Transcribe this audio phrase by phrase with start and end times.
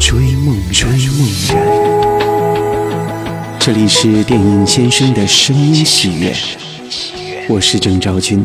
[0.00, 1.54] 追梦追梦人。
[3.60, 6.34] 这里是电影先生的声音喜悦，
[7.46, 8.42] 我是郑昭君，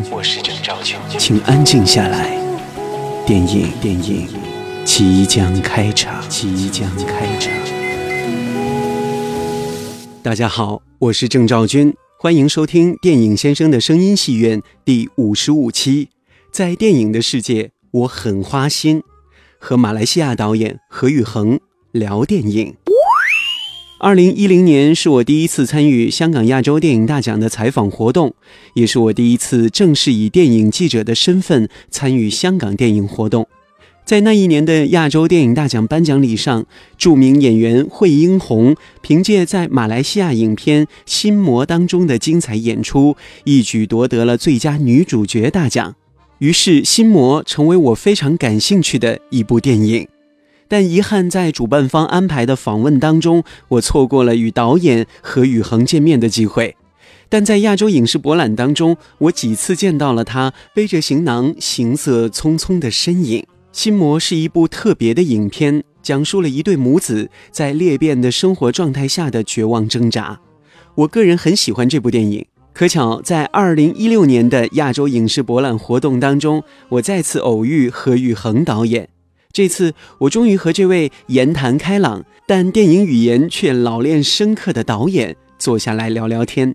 [1.18, 2.38] 请安静下来，
[3.26, 4.28] 电影电影
[4.84, 7.50] 即将开场，即将开场。
[10.22, 11.94] 大家好，我是郑昭君。
[12.20, 16.10] 欢迎收听电影先生的声音戏院第五十五期。
[16.52, 19.02] 在电影的世界，我很花心，
[19.58, 21.58] 和马来西亚导演何宇恒
[21.92, 22.74] 聊电影。
[23.98, 28.34] 二零一零年是我第一次参与香港亚洲电影大奖的采访活动，
[28.74, 33.48] 也是我第一次正式以电影记者的身份参与香港电影活动。
[34.04, 36.64] 在那一年的亚洲电影大奖颁奖礼上，
[36.98, 45.96] 著名演员惠英红凭借在马来西亚影片《心魔》当中的精彩演出，一举夺得了最佳女主角大奖。
[46.38, 50.06] 于是，《心魔》成为我非常感兴趣的一部电影。
[50.68, 56.76] 但遗憾，在主办方安排的访问当中，我错过了与导演何宇恒见面的机会。
[57.30, 63.40] 但在亚洲影视博览当中，我几次见到了他背着行囊、行色匆匆的身影。
[63.72, 70.38] 《心魔》是一部特别的影片，讲述了一对母子在裂变的生活状态下的绝望挣扎。
[70.96, 72.44] 我个人很喜欢这部电影。
[72.78, 79.08] 可巧，在二零一六年的亚洲影视博览活动当中，我再次偶遇何宇恒导演。
[79.50, 86.74] 这次，我终于和这位言谈开朗但电影语言却老练深刻的导演坐下来聊聊天。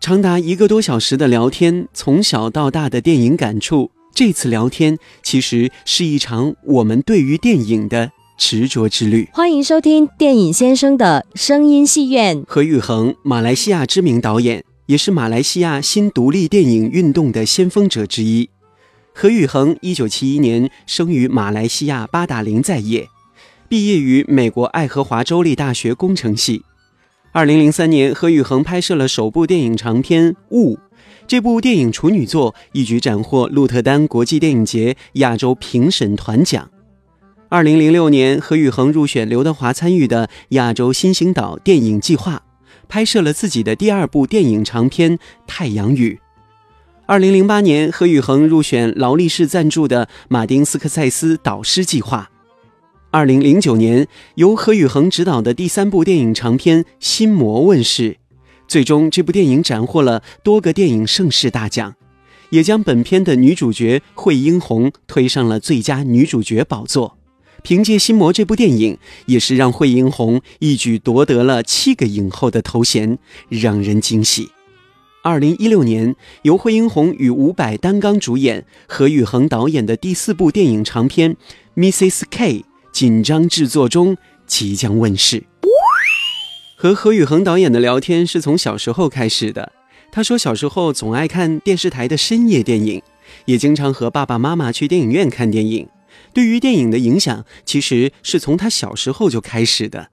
[0.00, 3.90] 长达一个多小时的聊天，从小到大的电影感触。
[4.14, 9.28] 这次聊天其实是一场我们对于电影的执着之旅。
[9.32, 12.44] 欢迎收听电影先生的声音戏院。
[12.46, 18.50] 何宇恒，马来西亚知名导演，也是马来西亚新独立电影运动的先锋者之一。
[19.14, 23.08] 何宇恒，一九七一年生于马来西亚巴达林在业，
[23.68, 26.62] 毕业于美国爱荷华州立大学工程系。
[27.30, 30.76] 二零零三年，何宇恒拍摄了首部电影长片《雾》。
[31.26, 36.68] 这部电影处女作一举斩获鹿特丹国际电影节亚洲评审团奖。
[37.48, 42.42] 二零零六年，何宇恒入选刘德华参与的亚洲新星岛电影计划，
[42.92, 45.16] 拍摄了自己的第二部电影长片
[45.46, 46.20] 《太阳雨》。
[47.06, 52.30] 二零零八年，何宇恒入选劳力士赞助的马丁斯科塞斯导师计划。
[53.10, 58.18] 二零零九年，由何宇恒执导的第三部电影长片《心魔》问世。
[58.68, 61.94] 最终，这部电影斩获了多个电影盛世大奖，
[62.50, 67.16] 也将本片的女主角惠英红推上了最佳女主角宝座。
[67.62, 73.18] 凭借《心魔》这部电影，也是让惠英红一举夺得了七个影后的头衔，
[73.48, 74.50] 让人惊喜。
[75.22, 81.36] 二零一六年，由惠英红与伍佰担纲主演、何宇恒导演的第四部电影长片
[81.76, 82.24] 《Mrs.
[82.28, 82.58] K》
[82.92, 85.44] 紧张制作中，即将问世。
[86.76, 89.70] 和何宇恒导演的聊天是从小时候开始的。
[90.10, 93.00] 他说，小时候总爱看电视台的深夜电影，
[93.44, 95.88] 也经常和爸爸妈妈去电影院看电影。
[96.32, 100.08] 对于电影的影响，其实是从他小时候就开始的。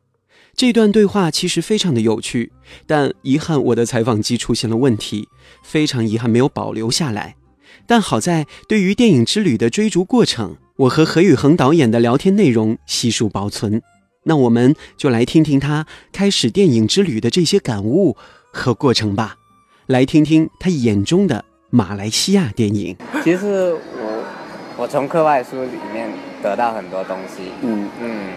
[0.56, 2.52] 这段对话其实非常的有趣，
[2.85, 5.29] 但遗憾我的采访机出现了问题，
[5.63, 7.35] 非常遗憾没有保留下来。
[7.88, 13.81] 但好在对于电影之旅的追逐过程，我和何宇恒导演的聊天内容悉数保存。
[14.24, 18.18] 那我们就来听听他开始电影之旅的这些感悟
[18.52, 19.38] 和过程吧，
[19.88, 22.97] 来听听他眼中的马来西亚电影。
[23.24, 23.75] 其实
[24.79, 26.09] 我我从课外书里面
[26.41, 28.29] 得到很多东西，嗯嗯，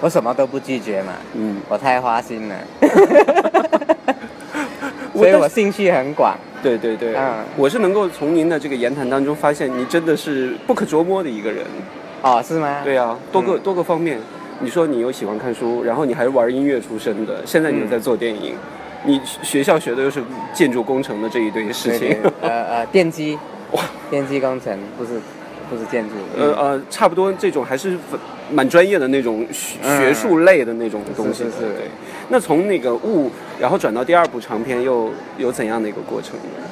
[0.00, 2.54] 我什么都不拒绝嘛，嗯，我太花心了，
[5.12, 6.36] 所以我兴趣很广。
[6.62, 11.64] 对对对，嗯，我是能够从您的这个言谈当中发现，你真的是不可捉摸的一个人。
[12.22, 12.82] 哦，是吗？
[12.84, 14.20] 对啊，多个多个方面。
[14.60, 18.54] 你说你又喜欢看书，然后你还是玩音乐出身的，现在你又在做电影，
[19.04, 23.36] 你学校学的又是建筑工程的这一堆事情，呃呃，电机，
[23.74, 25.20] 哇，电机工程不是
[25.72, 27.96] 不是建筑，呃呃，差不多这种还是
[28.50, 31.58] 蛮专业的那种学术类的那种东西，是是。
[31.60, 31.90] 对，
[32.28, 36.68] 那从那个雾，然后转到第二部长片，又有怎样的一个过程呢？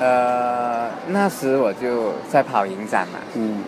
[0.00, 3.58] 呃，那时我就在跑影展嘛，嗯，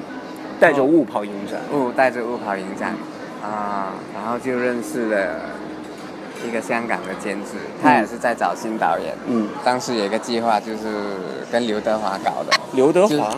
[0.59, 2.93] 带着雾跑影展，雾带着雾跑影展。
[3.43, 5.37] 啊，然后就认识了
[6.45, 9.15] 一个香港的监制，他也是在找新导演。
[9.29, 10.89] 嗯，当时有一个计划就是
[11.53, 12.53] 跟刘德华搞的。
[12.73, 13.37] 刘德华？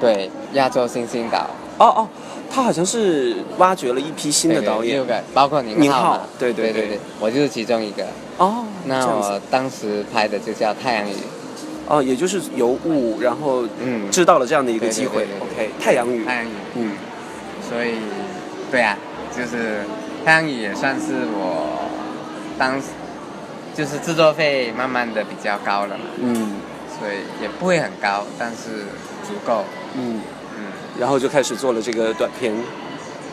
[0.00, 1.48] 对，亚洲新星岛。
[1.78, 2.08] 哦哦，
[2.50, 6.20] 他好像是挖掘了一批新的导演，六个，包括宁浩。
[6.38, 8.04] 对对对对，我就是其中一个。
[8.38, 11.12] 哦，那我当时拍的就叫《太阳雨》。
[11.86, 15.26] 哦，也就是由雾，然后嗯，知道了这样的一个机会。
[15.40, 16.24] OK，太阳雨。
[16.24, 16.50] 太阳雨。
[16.74, 16.92] 嗯。
[17.68, 17.94] 所以，
[18.70, 18.98] 对啊，
[19.36, 19.82] 就是
[20.24, 21.88] 太阳雨也算是我
[22.58, 22.88] 当时
[23.74, 26.04] 就是制作费慢慢的比较高了嘛。
[26.20, 26.52] 嗯。
[26.98, 28.84] 所以也不会很高，但是
[29.24, 29.64] 足够。
[29.98, 30.20] 嗯。
[30.98, 32.52] 然后就开始做了这个短片，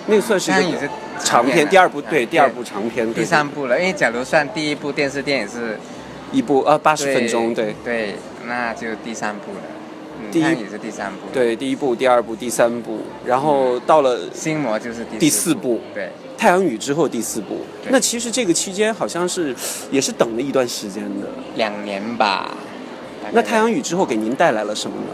[0.05, 0.77] 那个算是一个
[1.19, 3.79] 长片，第二部对第二部长片，第三部了。
[3.79, 5.79] 因为假如算第一部电视电影是
[6.31, 8.15] 一部呃八十分钟，对对，
[8.45, 9.61] 那就第三部了。
[10.31, 17.57] 第一也是第三部，对第一部、第二部、第三部，然后到了心魔就是第四部，对太阳雨之后第四部。
[17.89, 19.55] 那其实这个期间好像是
[19.91, 22.51] 也是等了一段时间的，两年吧。
[23.31, 25.13] 那太阳雨之后给您带来了什么呢？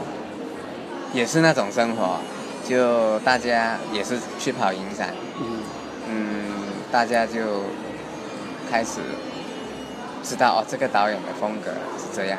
[1.13, 2.19] 也是那种生活。
[2.63, 5.09] 就大家也是去跑影展，
[6.07, 6.53] 嗯，
[6.91, 7.63] 大家就
[8.69, 9.01] 开始
[10.23, 12.37] 知道哦，这个导演的风格是这样，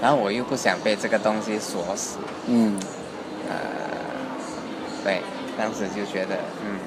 [0.00, 2.16] 然后我又不想被这个东西锁死，
[2.46, 2.80] 嗯，
[3.50, 3.54] 呃，
[5.04, 5.20] 对，
[5.58, 6.80] 当时就觉得，嗯，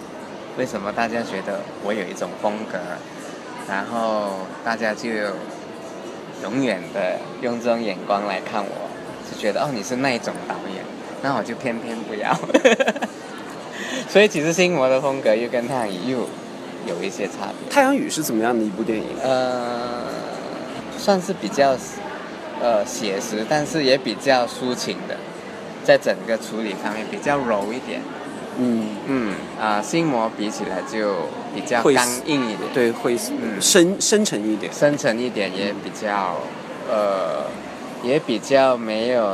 [0.57, 2.79] 为什么大家觉得我有一种风格，
[3.69, 4.31] 然后
[4.65, 5.09] 大家就
[6.41, 8.89] 永远的用这种眼光来看我，
[9.31, 10.83] 就觉得哦，你是那一种导演。
[11.23, 12.37] 那我就偏偏不要，
[14.09, 16.17] 所以其实《心魔》的风格又跟《太阳雨》又
[16.85, 17.71] 有一些差别。
[17.73, 19.05] 《太阳雨》是怎么样的一部电影？
[19.23, 20.03] 呃，
[20.97, 21.77] 算是比较
[22.61, 25.15] 呃写实，但是也比较抒情的，
[25.85, 28.01] 在整个处理方面比较柔一点。
[28.59, 31.15] 嗯嗯啊，《心魔》比起来就
[31.55, 36.35] 比较刚硬一点，对，会嗯深深沉一点，深沉一点也比较
[36.89, 37.45] 呃，
[38.03, 39.33] 也比较没有。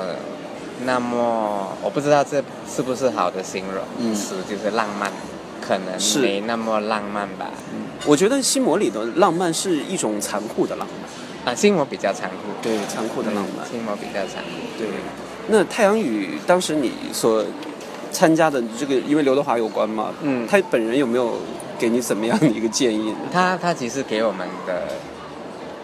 [0.85, 5.11] 那么我不知道这是不是好的形容词，就是浪漫，
[5.59, 7.51] 可能没那么浪漫吧。
[7.73, 11.53] 嗯，我觉得《心魔》里的浪漫是一种残酷的浪漫。
[11.53, 12.35] 啊，《心魔》比较残酷。
[12.61, 13.65] 对，残酷的浪漫。
[13.69, 14.49] 《心魔》比较残酷。
[14.77, 14.87] 对。
[15.47, 17.43] 那《太阳雨》当时你所
[18.11, 21.37] 参加的这个，因为刘德华有关嘛，嗯，他本人有没有
[21.77, 23.13] 给你怎么样的一个建议？
[23.31, 24.83] 他他其实给我们的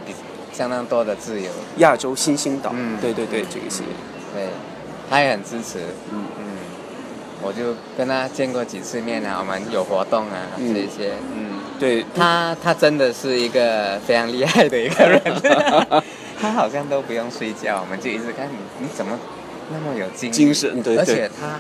[0.06, 0.14] 比
[0.54, 1.50] 相当多的自由。
[1.78, 2.72] 亚洲新星岛。
[2.74, 3.82] 嗯，对对对，这个是。
[4.34, 4.48] 对。
[5.10, 5.80] 他也很支持，
[6.12, 6.46] 嗯嗯，
[7.42, 12.06] 我就跟他见过几次面啊，我们有活动啊，这些，嗯，对。
[12.16, 15.22] 他，他真的是一个非常厉害的一个人，
[16.40, 19.18] 他好像都不用睡觉，我们就一直看你，你怎么
[19.72, 21.60] 那么有精精神，对，而且他，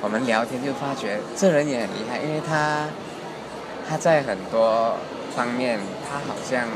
[0.00, 2.86] 我们聊天就发觉这人也很厉害，因为他，
[3.88, 4.96] 他在很多
[5.34, 6.66] 方面，他好像。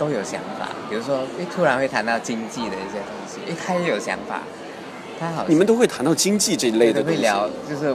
[0.00, 4.40] 都有想法，比如说，一，突然会谈到经济的一些东西，哎，他也有想法，
[5.46, 7.94] 你们都会谈到经济这一类的会聊，就是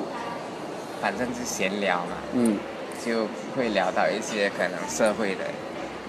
[1.02, 2.58] 反正是闲聊嘛，嗯，
[3.06, 5.44] 就会聊到一些可能社会的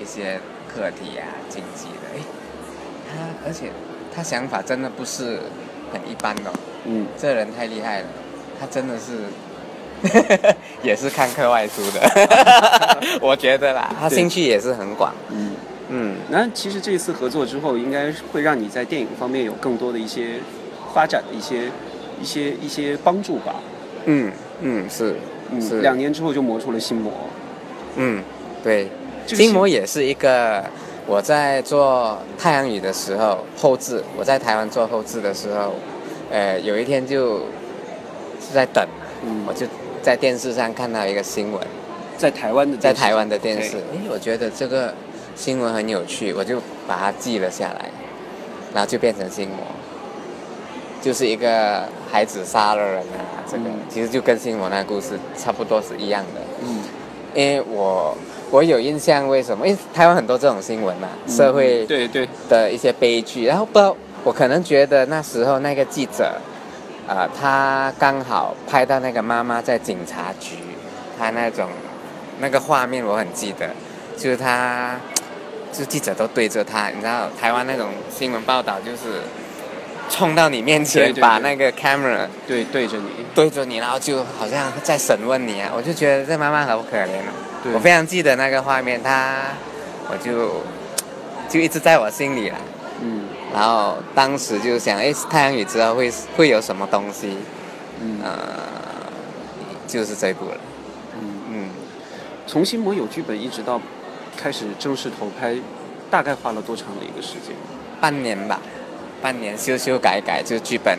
[0.01, 2.21] 一些课题啊，经济的，哎，
[3.11, 3.71] 他而且
[4.15, 5.41] 他想法真的不是
[5.93, 6.53] 很一般的，
[6.85, 8.07] 嗯，这人太厉害了，
[8.61, 12.01] 他真的是 也是看课外书的，
[13.23, 15.53] 我觉得啦，他兴趣也是很广，嗯。
[15.89, 20.41] 嗯，那其实这一次合作之后，应该会让你在电影方面有更多的一些
[20.97, 21.71] 发展的一些
[22.23, 23.55] 一些一些帮助吧。
[24.07, 25.15] 嗯嗯是
[25.61, 25.83] 是。
[25.83, 27.13] 两年之后就磨出了心魔。
[27.97, 28.23] 嗯，
[28.65, 28.89] 对，
[29.27, 30.65] 心魔也是一个
[31.07, 35.75] 我在做太阳雨的时候后置，我在台湾做后置的时候，
[36.31, 37.41] 呃，有一天就
[38.41, 38.83] 是在等，
[39.47, 39.67] 我就
[40.01, 41.61] 在电视上看到一个新闻，
[42.17, 44.95] 在台湾的在台湾的电视，哎，我觉得这个。
[45.37, 47.91] 新闻很有趣，我就把它记了下来，
[48.73, 49.59] 然后就变成心魔，
[51.07, 56.41] 就是一个孩子杀了人啊，这个其实就跟新闻那个故事差不多是一样的。
[56.65, 56.83] 嗯，
[57.33, 58.19] 因为我
[58.51, 59.65] 我有印象，为什么？
[59.65, 66.35] 因为台湾很多这种新闻嘛，社会对对的一些悲剧，然后不知道我可能觉得那时候那个记者，
[67.07, 70.57] 啊，他刚好拍到那个妈妈在警察局，
[71.17, 71.69] 他那种
[72.41, 73.71] 那个画面我很记得，
[74.17, 74.99] 就是他。
[75.73, 79.21] 就记者都对着他，你知道台湾那种新闻报道就是
[80.09, 85.73] 冲到你面前，把那个 camera 对对着你，对着你，然后就好像在审问你啊！
[85.77, 87.73] 我就觉得这妈妈好可怜哦。
[87.75, 89.43] 我非常记得那个画面，他
[90.11, 90.63] 我就
[91.49, 92.57] 就一直在我心里了。
[93.03, 93.25] 嗯。
[93.53, 97.37] 然后当时就想，哎，太阳雨之后会会有什么东西？
[98.01, 98.21] 嗯。
[98.23, 98.39] 呃，
[99.87, 100.57] 就是这部了。
[101.19, 101.69] 嗯嗯，
[102.47, 103.81] 从心魔有剧本一直到
[104.37, 105.57] 开始正式投拍，
[106.11, 107.55] 大概花了多长的一个时间？
[108.01, 108.61] 半年吧，
[109.21, 110.99] 半年修修改改，就剧本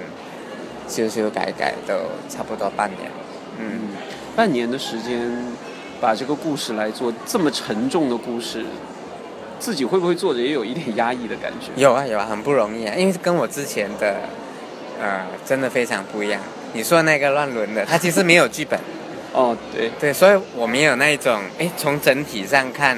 [0.87, 1.93] 修修改改都
[2.29, 3.11] 差不多半年。
[3.59, 3.89] 嗯，
[4.35, 5.31] 半年的时间
[5.99, 8.65] 把这个故事来做这么沉重的故事，
[9.59, 11.71] 自己会不会做着也有一点压抑的感觉？
[11.75, 14.17] 有啊有啊，很不容易啊，因为跟我之前的
[15.01, 16.39] 呃真的非常不一样。
[16.73, 18.79] 你说那个乱伦的，他其实没有剧本。
[19.33, 22.97] 哦，对对，所以我没有那一种，哎，从整体上看，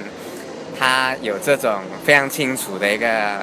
[0.78, 3.42] 他有这种非常清楚的一个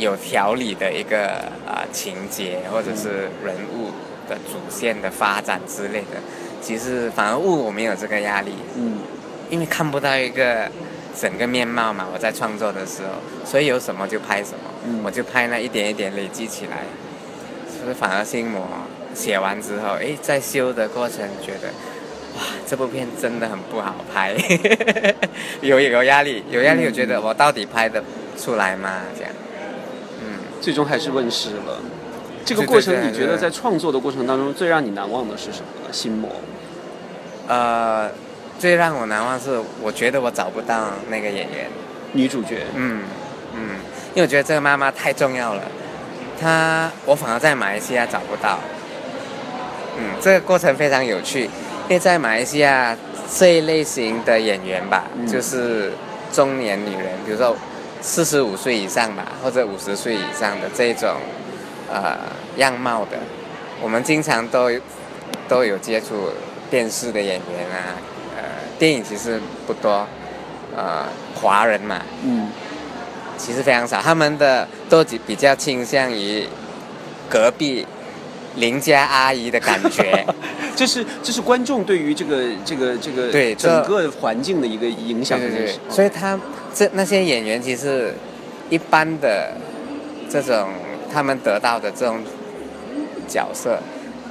[0.00, 1.28] 有条理的一个
[1.66, 3.90] 啊情节，或者是人物
[4.28, 6.16] 的主线的发展之类的。
[6.60, 8.98] 其实反而物我没有这个压力，嗯，
[9.48, 10.70] 因为看不到一个
[11.18, 12.06] 整个面貌嘛。
[12.12, 13.10] 我在创作的时候，
[13.44, 16.84] 所以有什么就拍什么，嗯我就拍那一点一点累积起来。
[17.80, 18.66] 所以反而心魔
[19.14, 21.68] 写完之后，哎，在修的过程觉得。
[22.36, 24.36] 哇，这部片真的很不好拍，
[25.60, 26.86] 有有压力，有压力。
[26.86, 28.00] 我觉得我到底拍得
[28.38, 29.02] 出来吗？
[29.18, 29.49] 这样，嗯，
[30.60, 31.80] 最终还是问世了。
[32.44, 35.92] 这个过程，你觉得在创作的过程当中，最让你难忘的是什么呢？
[35.92, 36.30] 心魔。
[37.46, 38.10] 呃，
[38.58, 41.68] 最让我难忘是，我觉得我找不到那个演员，
[42.12, 43.02] 女主角，嗯
[43.54, 43.60] 嗯，
[44.14, 45.62] 因为我觉得这个妈妈太重要了，
[46.40, 48.58] 她我反而在马来西亚找不到，
[49.98, 51.44] 嗯，这个过程非常有趣。
[51.88, 52.96] 因为在马来西亚
[53.36, 55.92] 这一类型的演员吧，嗯就是
[56.32, 57.56] 中年女人，比如说
[58.02, 61.16] 四十五岁以上吧，或者五十岁以上的这种
[61.92, 62.18] 呃
[62.56, 63.18] 样貌的，
[63.82, 64.70] 我们经常都
[65.48, 66.30] 都有接触
[66.70, 67.94] 电视的演员啊，
[68.36, 68.42] 呃，
[68.78, 70.06] 电影其实不多，
[70.76, 72.48] 呃，华人嘛，嗯，
[73.36, 76.48] 其实非常少，他们的都比比较倾向于
[77.28, 77.86] 隔壁
[78.60, 80.24] 邻家阿姨的感觉。
[80.76, 86.38] 这是这是观众对于这个这个这个对整个环境的一个影响对所以他
[86.72, 88.14] 这那些演员其实
[88.70, 89.52] 一般的
[90.30, 90.70] 这种
[91.12, 92.20] 他们得到的这种
[93.28, 93.78] 角色，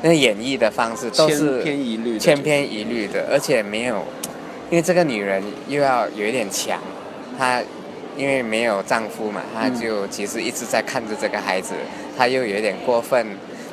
[0.01, 4.03] 那演绎的方式都是千篇一律的，千篇一律的，而且没有，
[4.71, 6.79] 因为这个女人又要有一点强，
[7.37, 7.61] 她
[8.17, 9.79] 因为没有丈夫嘛，她嗯。
[9.79, 11.73] 就其实一直在看着这个孩子，
[12.17, 13.27] 她又有点过分，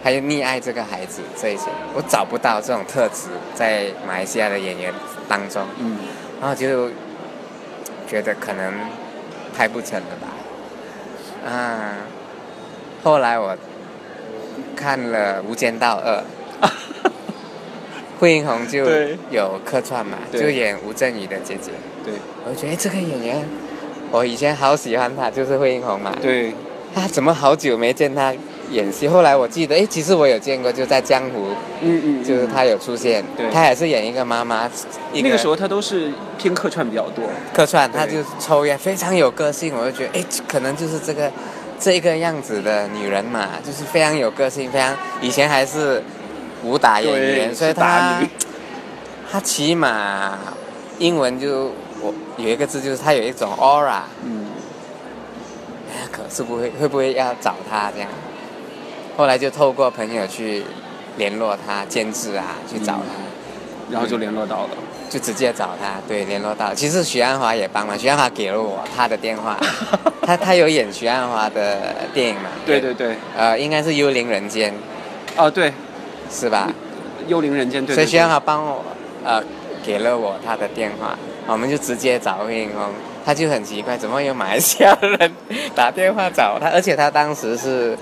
[0.06, 4.94] 她又溺爱这个孩子，这一些我找不到这种特质在马来西亚的演员
[5.28, 5.98] 当中，嗯，
[6.40, 6.88] 然后就
[8.06, 8.72] 觉得可能
[9.52, 11.96] 拍不成了吧，啊，
[13.02, 13.58] 后来我
[14.76, 16.22] 看了《无间道二》。
[18.20, 18.86] 惠英红就
[19.32, 21.72] 有客串嘛，就演吴镇宇的姐姐。
[22.04, 23.44] 对我就觉得诶这个演员，
[24.12, 26.16] 我以前好喜欢她，就是惠英红嘛。
[26.22, 26.50] 对，
[26.94, 28.32] 啊怎么好久没见她
[28.70, 29.06] 演戏？
[29.08, 31.48] 后来我记得，哎，其实我有见过，就在《江湖》，
[31.80, 33.24] 嗯嗯，就是她有出现。
[33.36, 34.70] 对她也是演一个妈妈，
[35.12, 37.24] 一那个时候他都是偏客串比较多。
[37.52, 39.74] 客串，对她就抽烟，非常有个性。
[39.74, 41.30] 我就觉得，哎，可能就是这个
[41.78, 46.02] 这一个样子的女人嘛，就是非常有个性，非常以前还是
[46.64, 48.20] 武打演员，所以她
[49.30, 50.38] 她起码
[50.98, 54.46] 英文就我有一个字，就是她有一种 aura，嗯，
[55.90, 58.08] 哎可是不会会不会要找她这样？
[59.16, 60.62] 后来就透过朋友去
[61.16, 63.90] 联络他监制啊，去找他。
[63.90, 64.70] 然后就联络到了。
[65.08, 66.74] 就直接找他，对，联络到。
[66.74, 69.56] 其实许鞍华也帮忙，许鞍华给了我他的电话，
[70.22, 72.50] 他他有演许鞍华的电影嘛？
[72.66, 74.74] 对对对，呃，应该是《幽灵人间
[75.36, 75.70] 哦对，》
[76.28, 76.68] 是吧？
[77.28, 77.94] 幽灵人间对。
[77.94, 78.84] 对所以许鞍华帮我
[79.24, 79.40] 呃
[79.84, 82.90] 给了我他的电话，我们就直接找魏英峰。
[83.24, 85.32] 他就很奇怪，怎么有马来西亚人
[85.74, 86.68] 打电话找他？
[86.70, 87.96] 而且他当时是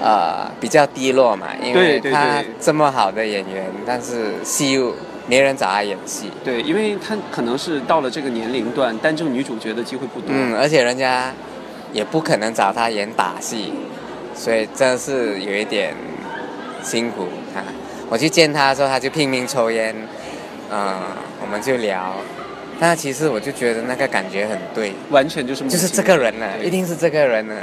[0.00, 4.94] 呃比较低落嘛，因为他这么好的演员，但是戏又
[5.26, 6.30] 没人找他演戏。
[6.44, 10.28] 对，因为他可能是到了这个年龄段，担正女主角的机会不多。
[10.30, 11.32] 嗯，而且人家
[11.92, 13.72] 也不可能找他演打戏，
[14.34, 15.94] 所以真的是有一点
[16.82, 17.62] 辛苦他。
[18.10, 19.94] 我去见他的时候，他就拼命抽烟，
[20.70, 20.94] 嗯，
[21.40, 22.14] 我们就聊。
[22.78, 27.54] 但其实我就觉得那个感觉很对，完全就是就是亲这个人呢，一定是这个人呢。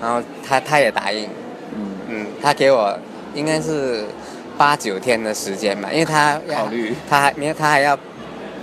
[0.00, 1.28] 然后他他也答应，
[1.74, 2.98] 嗯，嗯，他给我
[3.34, 4.04] 应该是
[4.56, 6.94] 八九天的时间吧，因为他要考虑。
[7.08, 7.98] 他还因为他还要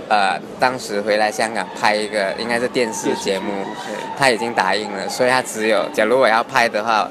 [0.08, 3.50] 呃当时回来香港拍一个应该是电视节目，
[3.86, 3.96] 对。
[4.18, 7.08] 他已经答应了，所以他只有假如我要拍的话，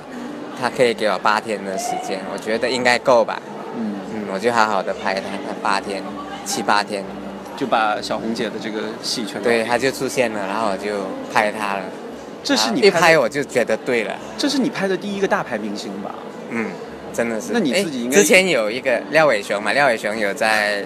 [0.60, 3.40] 他可以给我八天的时间，我觉得应该够吧，
[3.78, 6.02] 嗯，嗯，我就好好的拍他，他八天
[6.46, 7.04] 七八天，
[7.56, 11.84] 就把小红姐的这个戏全对，他就出现了，然后我就拍他了，
[12.46, 14.16] 这是你一拍的我就觉得对了。
[14.38, 16.14] 这是你拍的第一个大牌明星吧？
[16.52, 16.68] 嗯，
[17.12, 17.52] 真的是。
[17.52, 19.74] 那你自己应该之前有一个廖伟雄嘛？
[19.74, 20.84] 廖伟雄有在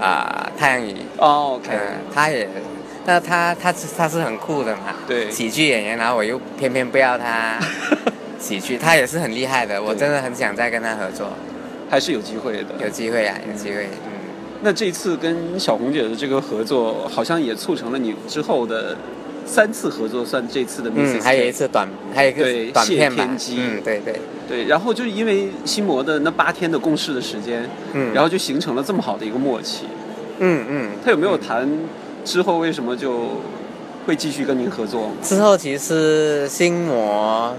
[0.00, 2.48] 啊、太阳雨，哦，OK，嗯，他也，
[3.06, 7.58] 那他他是他是很酷的嘛，对喜剧演员，然后我又偏偏不要他
[8.38, 11.32] 喜剧，他也是很厉害的，我真的很想再跟他合作，
[11.90, 12.64] 还是有机会的。
[12.80, 14.12] 有机会啊，有机会，嗯。
[14.62, 18.96] 那这次跟小红姐的这个合作，好像也促成了你之后的
[19.48, 21.18] 三次合作，算这次的 Mrs.
[21.18, 23.26] 嗯，还有一次短，还有一个短片吧
[23.56, 29.86] 嗯，对对，对，然后就是因为心魔的那八天的共事的时间，嗯，然后就形成了这么好的一个默契。
[30.40, 31.66] 嗯嗯，他有没有谈
[32.24, 33.40] 之后为什么就
[34.06, 35.10] 会继续跟您合作？
[35.22, 37.56] 之后其实心魔，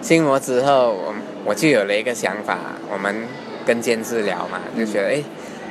[0.00, 1.14] 心魔之后，我
[1.44, 2.58] 我就有了一个想法，
[2.92, 3.14] 我们
[3.66, 5.22] 跟监制聊嘛，就觉得哎，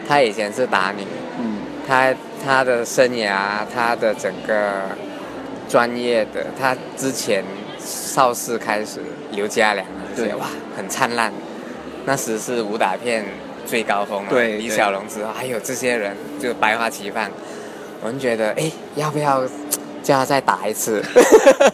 [0.07, 1.07] 他以前是打你，
[1.39, 1.57] 嗯。
[1.85, 4.83] 他他的生涯，他的整个
[5.69, 7.43] 专业的，他之前
[7.79, 8.99] 邵氏开始
[9.31, 11.31] 刘家良那些对哇很灿烂，
[12.05, 13.25] 那时是武打片
[13.65, 17.29] 最高峰嘛，李小龙之后还有这些人就百花齐放，
[18.01, 19.43] 我们觉得哎要不要
[20.03, 21.01] 叫他再打一次？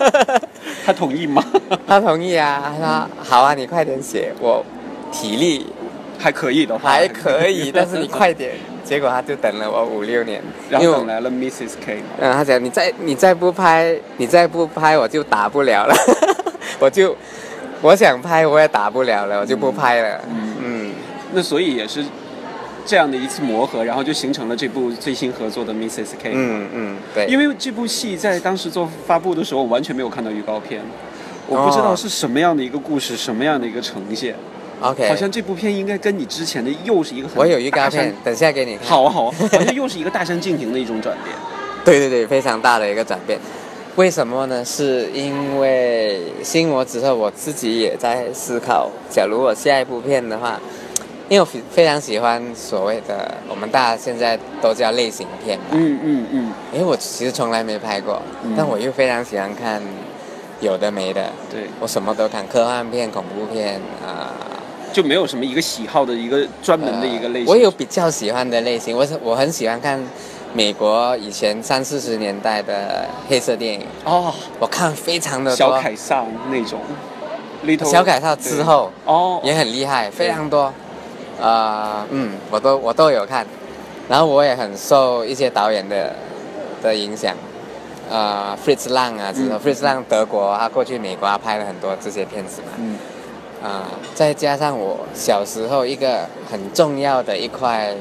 [0.86, 1.43] 他同意吗？
[1.88, 4.63] 他同意啊，他说好啊，你快点写，我
[5.12, 5.67] 体力
[6.17, 8.53] 还可以的话，还可以，但是你快点。
[8.89, 11.74] 结果他就等了我五六年，然后等来了 Mrs.
[11.86, 12.03] K 嘛。
[12.19, 15.93] 嗯，他讲你再你再不拍，你再不拍我就打不了了，
[16.81, 17.15] 我就
[17.84, 20.19] 我想拍我也打不了了，我就不拍了。
[20.27, 20.91] 嗯嗯，
[21.34, 22.03] 那所以也是
[22.84, 26.13] 这样的一次磨合，然后就形成了这部最新合作的 Mrs.
[26.19, 26.31] K。
[26.34, 30.81] 嗯嗯，对，因为这部戏在当时做发布的时候，我完全没有看到预告片，
[31.46, 34.34] 我不知道哦是什么样的一个故事，什么样的一个呈现。
[34.81, 38.88] OK，好像这部片应该跟你之前的又是一个很我有预告片，等下给你看。
[38.88, 41.36] 好啊好啊，好像又是一个大相径庭的一种转变。
[41.83, 43.39] 对对对，非常大的一个转变。
[43.95, 44.63] 为什么呢？
[44.63, 50.57] 是因为心魔之后，我自己也在思考，假如我下一部片的话，
[51.27, 55.65] 因为我非非常喜欢所谓的我们大家现在都叫类型片嘛。
[55.71, 59.81] 嗯嗯嗯，因为我其实从来没拍过，嗯但我又非常喜欢看
[60.61, 64.31] 有的没的，对，我什么都看，科幻片、恐怖片啊。
[64.91, 67.47] 就没有什么一个喜好的一个专门的一个类型。
[67.47, 69.99] 呃我有比较喜欢的类型，我是我很喜欢看
[70.53, 75.57] 美国以前三四十年代的黑色电影，哦，我看非常的多。
[75.57, 76.79] 小凯撒那种
[77.65, 80.73] ，Little 小凯撒之后哦，也很厉害，非常多。
[81.39, 83.45] 呃，嗯，我都我都有看，
[84.09, 86.15] 然后我也很受一些导演的
[86.81, 87.35] 的影响。
[88.11, 92.69] 呃，Fritz Lang 啊，之后、嗯 Fritz Lang 德国，他过去美国他拍了很多这些片子嘛。
[92.79, 92.97] 嗯
[93.61, 97.93] 啊、再加上我小时候一个很重要的一块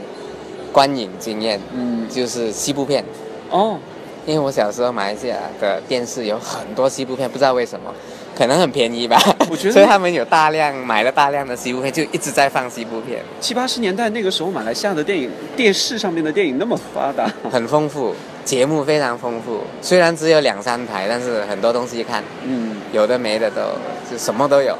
[0.73, 3.05] 观影经验，嗯就是西部片。
[3.51, 3.79] 哦，
[4.25, 7.92] 因为我小时候马来西亚的电视有很多西部片，不知道为什么，
[8.37, 9.21] 可能很便宜吧。
[9.51, 19.62] 我觉得所以他们有大量买了大量的西部片，就一直在放西部片，七八十年代那个时候，马来西亚的电影电视上面的电影那么发达，很丰富，节目非常丰富。
[19.81, 23.62] 虽然只有两三台，但是很多东西看，嗯，有的没的都
[24.09, 24.77] 就什么都有。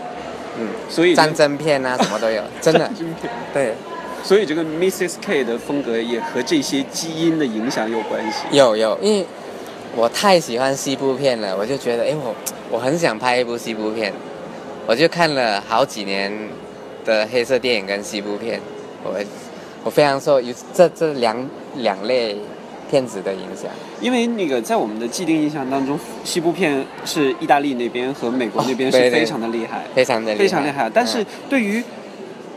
[0.59, 2.91] 嗯，所以战争片啊，什么都有，真的
[3.55, 3.73] 对，
[4.25, 5.15] 所以这个 Mrs.
[5.21, 8.39] K 的风格也和这些基因的影响有关系。
[8.51, 9.25] 有有，因为
[9.95, 12.35] 我太喜欢西部片了，我就觉得，哎，我
[12.71, 14.13] 我很想拍一部西部片，
[14.87, 16.33] 我就看了好几年
[17.05, 18.61] 的黑色电影跟西部片，
[19.05, 19.15] 我
[19.85, 22.37] 我非常受有这这两两类
[22.91, 23.71] 片子的影响。
[24.01, 30.91] 因为那个在我们的既定印象当中，西部片是意大利那边和美国那边 是非常的厉害，非常的非常厉害。
[30.93, 31.83] 但是嗯对于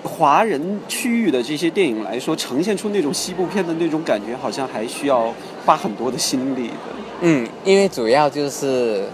[0.04, 5.32] 华人区域的这些电影来说，呈现出那种西部片的那种感觉，好像还需要
[5.66, 6.74] 花很多的心力的。
[7.22, 9.06] 嗯，因为主要就是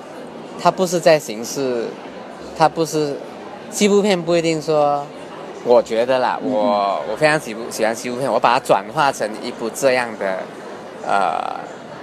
[0.57, 1.87] 它不是在形式，
[2.57, 3.17] 它不是
[3.69, 5.05] 西部片不一定说，
[5.65, 10.39] 我觉得啦，嗯我我非常喜不喜欢西部片，我把它转化成一部这样的，
[11.07, 11.55] 呃，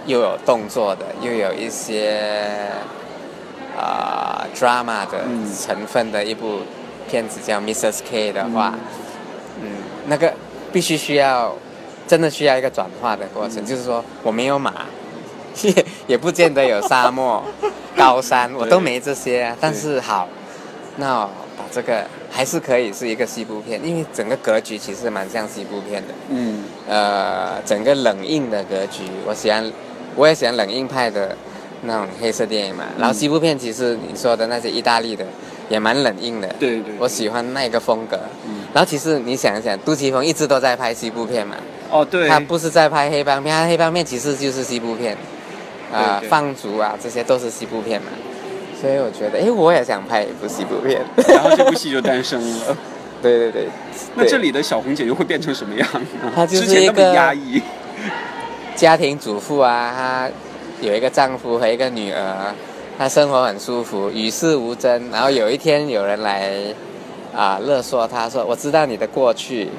[0.07, 2.67] 又有动作的，又有一些
[3.77, 6.61] 啊、drama 的嗯成分的一部
[7.11, 8.01] 片子叫 Mrs.
[8.09, 8.73] K 的话，
[9.61, 9.69] 嗯
[10.07, 10.33] 那个
[10.73, 11.55] 必须需要，
[12.09, 14.73] 真的需要一个转化的过程，嗯就是说我没有马，
[15.63, 17.45] 也 也不见得有沙漠、
[17.95, 19.57] 高山，我都没这些啊。
[19.61, 20.27] 但是好，
[20.97, 21.29] 那
[21.75, 26.15] 这个还是可以是一个西部片，因为整个格局其实蛮像西部片的。
[26.29, 29.73] 嗯呃，整个冷硬的格局，我喜欢，
[30.15, 31.37] 我也喜欢冷硬派的
[31.83, 32.85] 那种黑色电影嘛。
[32.97, 35.27] 然后西部片其实你说的那些意大利的
[35.69, 38.19] 也蛮冷硬的，对对我喜欢那个风格。
[38.47, 41.57] 嗯然后其实你想一想，杜琪峰一直都在拍西部片嘛，
[41.91, 45.17] 哦对，他不是在拍黑帮片，他黑帮片其实就是西部片，
[45.93, 48.09] 啊、放逐啊，这些都是西部片嘛。
[48.85, 51.01] 所以我觉得，哎，我也想拍一部西部片。
[51.27, 52.77] 然后这部戏就诞生了。
[53.23, 53.69] 对对对，
[54.15, 55.89] 那这里的小红姐又会变成什么样
[56.23, 56.31] 呢？
[56.35, 57.63] 她就是那么一个压抑。
[58.77, 60.31] 家庭主妇啊，她
[60.87, 62.55] 有一个丈夫和一个女儿，
[62.99, 65.11] 她生活很舒服，与世无争。
[65.11, 66.53] 然后有一天有人来
[67.35, 69.71] 啊勒索她说：“我知道你的过去。”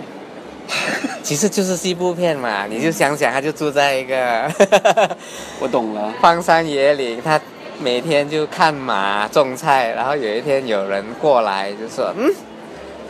[1.22, 4.50] 其实就是西部片嘛，你就想想，她就住在一个
[5.62, 6.12] 我懂了。
[6.20, 7.40] 荒山野岭，他
[7.80, 12.32] 每天就看马种菜，然后有一天有人过来就说：“嗯，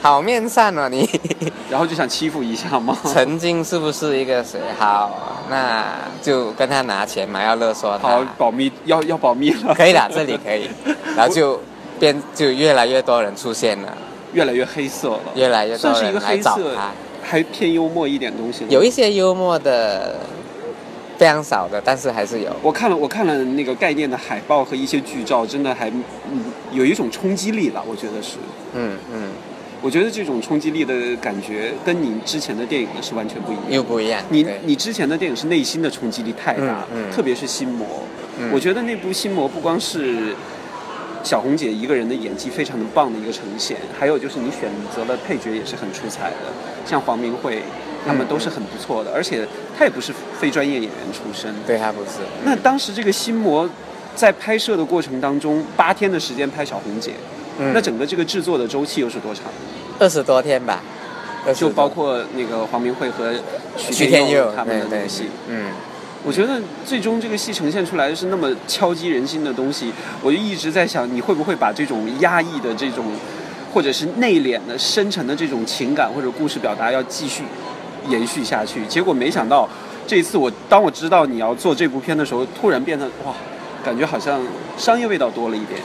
[0.01, 1.10] 好面善哦你。
[1.69, 2.97] ”然后就想欺负一下吗？
[3.06, 4.60] 曾经是不是一个谁？
[4.78, 5.86] 好，那
[6.21, 8.10] 就跟他拿钱嘛，要勒索他。
[8.10, 9.73] 好，保密，要要保密了。
[9.73, 10.69] 可以的，这里可以。
[11.15, 11.60] 然后就
[11.99, 13.97] 变，就越来越多人出现了，
[14.34, 16.91] 越来越黑色了，越来越多人来找他。
[17.28, 18.63] 还偏幽默一点东西。
[18.69, 20.15] 有一些幽默的，
[21.17, 22.56] 非常少的，但是还是有。
[22.62, 28.38] 我看了，我看了那个概念的海报和一些剧照，真的还嗯有一种冲击力了，我觉得是。
[28.73, 29.30] 嗯嗯，
[29.82, 33.63] 我觉得这种冲击力的感觉跟你之前的电影呢是完全不一样。
[33.69, 34.21] 又不一样。
[34.30, 37.88] 你你之前的电影是内心的冲击力太大，嗯嗯特别是《心魔》
[38.38, 40.36] 嗯我觉得那部《心魔》不光是
[41.23, 46.54] 小红姐一个人的演技非常的棒的一个呈现，还有就是你选择了配角也是很出彩的，
[46.86, 47.63] 像黄明慧
[48.06, 51.54] 他们都是很不错的，而且他也不是非专业演员出身。
[51.65, 52.20] 对他不是。
[52.44, 53.65] 那当时这个《心魔》
[54.15, 57.13] 在拍摄的过程当中，八天的时间拍小红姐，
[57.60, 59.44] 嗯那整个这个制作的周期又是多长？
[60.00, 60.82] 二十多天吧
[61.54, 63.34] 就包括那个黄明慧和
[63.78, 65.30] 徐徐天佑他们的那个戏。
[65.48, 65.72] 嗯，
[66.24, 69.91] 我觉得最终这个戏呈现出来的是那么敲击人心的东西，
[70.22, 73.06] 我就一直在想，你会不会把这种压抑的这种，
[73.74, 77.44] 或者是内敛的、深沉的这种情感或者故事表达要继续
[78.10, 78.86] 延续下去？
[78.86, 79.68] 结果没想到，
[80.08, 83.34] 这一次我当我知道你要做这部片的时候，突然变得哇，
[83.84, 84.39] 感觉好像
[84.78, 85.80] 商业味道多了一点。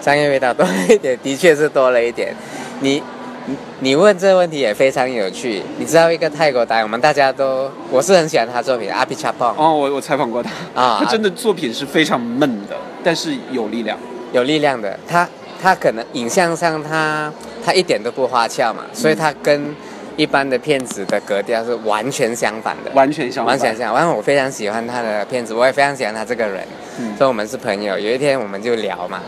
[0.00, 2.34] 商业味道多了一点，的确是多了一点。
[2.80, 3.02] 你
[3.46, 5.62] 你你问这个问题也非常有趣。
[5.78, 13.98] 你知道一个泰国导演，我们大家都我是很喜欢他作品，阿皮恰邦哦，我我采访过他，啊 他真的作品是非常闷的，但是有力量。
[14.32, 15.28] 有力量的，他
[15.60, 17.32] 他可能影像上他
[17.64, 19.74] 他一点都不花俏嘛，所以他跟
[20.16, 22.90] 一般的片子的格调是完全相反的。
[22.92, 26.66] 完全相反，完全相反，然后我非常喜欢他的片子，我也非常喜欢他这个人，
[26.98, 27.98] 嗯所以我们是朋友。
[27.98, 29.20] 有一天我们就聊嘛，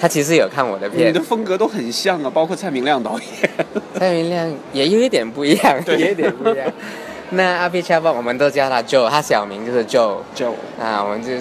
[0.00, 3.50] 他其实有看我的片你的，风格都很像啊，包括蔡明亮导演。
[3.98, 6.70] 蔡明亮也有一点不一样，对有一点不一样。
[7.30, 10.18] 那阿 B 恰邦我们都叫他 Joe，他小名就是 Joe。
[10.36, 11.32] Joe 啊，我们就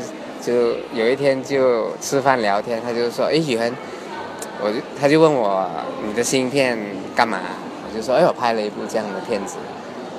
[0.41, 3.71] 就有一天就吃饭聊天，他就说，哎，宇恒，
[4.61, 5.69] 我就他就问我
[6.05, 6.77] 你的新片
[7.15, 7.39] 干嘛？
[7.97, 9.55] 我就说，哎，我拍了一部这样的片子。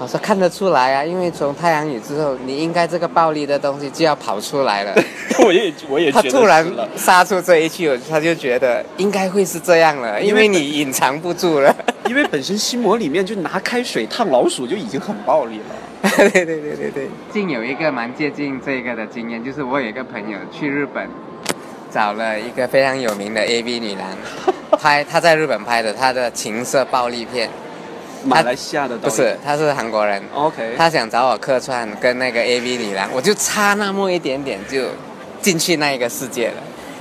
[0.00, 4.94] 我说看得出来啊，因为从太阳雨之后，你应该这个暴力的东西就要跑出来了。
[5.44, 11.74] 我也我也觉得他突然杀出这一句，他就觉得应该会是这样了，因因为为你隐藏不住了。
[12.08, 16.10] 因为本身心魔里面就拿开水烫老鼠就已经很暴力了。
[16.16, 17.08] 对对对对对。
[17.32, 21.08] 近有一个蛮接近这个的经验，就是我有一个朋友去日本，
[21.92, 24.06] 找了一个非常有名的 AV 女郎，
[24.80, 27.50] 拍他在日本拍的他的情色暴力片，
[28.24, 30.22] 马来西亚的不是，他是韩国人。
[30.34, 34.86] OK，他想找我客串跟那个 AV 女郎，我就差那么一点点就
[35.40, 36.54] 进去那一个世界了。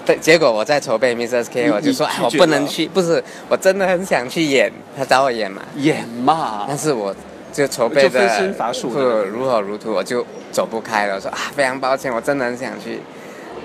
[0.05, 1.47] 对，结果我在筹备 Mrs.
[1.51, 7.13] K，我就说，哎，我不能去，不是，我真的很想去演，他找我演嘛，演嘛但，是我
[7.51, 11.15] 就筹备的身乏术不如火如荼，我就走不开了。
[11.15, 13.01] 我说啊，非常抱歉，我真的很想去，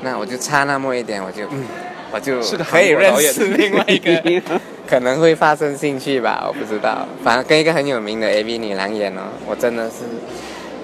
[0.03, 1.65] 那我就差那么一点，我就嗯，
[2.11, 4.43] 我就可以认识另外一个
[4.93, 7.09] 可能会发生兴趣吧，我不知道。
[7.25, 10.05] 反正跟一个很有名的 AV 女郎演哦，我真的是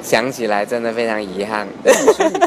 [0.02, 1.68] 想起来真的非常遗憾。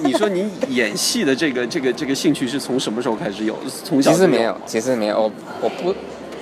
[0.01, 3.55] 你说你演戏的这个这个这个兴趣是从什么时候开始有？
[3.83, 5.93] 从小其实没有，其实没有，我我不，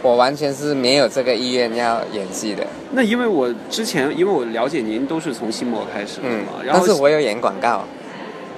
[0.02, 2.66] 我完全是没有这个意愿要演戏的。
[2.94, 7.84] 那因为我之前因为我了解您都是从新模开始的嗯嘛，，然后但是我有演广告，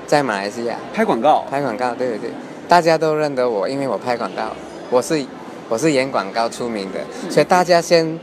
[0.05, 0.75] 在马来西亚。
[0.93, 2.29] 拍广告，拍广告，对对对，
[2.69, 4.55] 大家都认得我，因为我拍广告，
[4.91, 5.25] 我是
[5.71, 8.19] 我是演广告出名的，所以大家先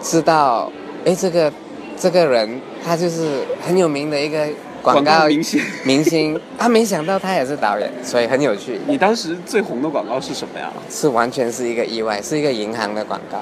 [0.00, 0.72] 知道，
[1.04, 1.52] 哎，这个
[1.94, 4.48] 这个人他就是很有名的一个
[4.82, 5.60] 广告明星。
[5.84, 10.72] 明星，他没想到他也是导演，所以很有趣，你当时最红的广告是什么呀？
[10.88, 13.40] 是完全是一个意外，是一个银行的广告。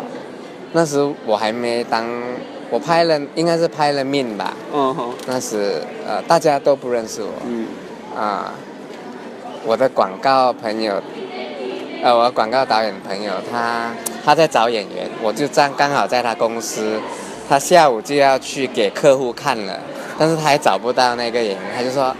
[0.72, 2.04] 那时我还没当，
[2.70, 7.66] 我拍了应该是拍了命吧，嗯哼，那时呃大家都不认识我，嗯，
[8.16, 8.52] 啊，
[9.64, 11.00] 我的广告朋友，
[12.02, 13.90] 呃，我广告导演朋友，他
[14.24, 17.00] 他在找演员，我就刚刚好在他公司，
[17.48, 19.78] 他下午就要去给客户看了，
[20.16, 22.14] 但是他还找不到那个演员，他就说，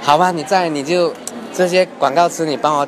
[0.00, 1.12] 好吧，你在你就
[1.52, 2.86] 这些广告词你帮我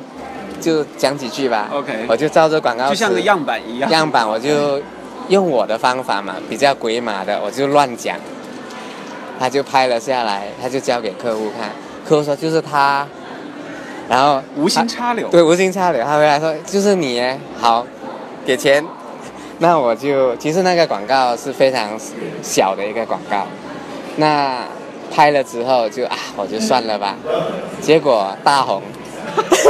[0.59, 3.89] 就讲几句吧 OK 我就照着广告词就像个样板一样。
[3.91, 4.81] 样板，我就
[5.29, 8.17] 用我的方法嘛，比较鬼马的，我就乱讲。
[9.39, 11.71] 他就拍了下来，他就交给客户看，
[12.07, 13.07] 客户说就是他，
[14.11, 15.29] 然后无心插柳。
[15.29, 17.87] 对，无心插柳，他回来说就是你耶，好，
[18.45, 18.83] 给钱。
[19.59, 21.97] 那我就其实那个广告是非常
[22.41, 23.47] 小的一个广告，
[24.17, 24.65] 那
[25.09, 27.15] 拍了之后就啊，我就算了吧，
[27.79, 28.81] 结果大红。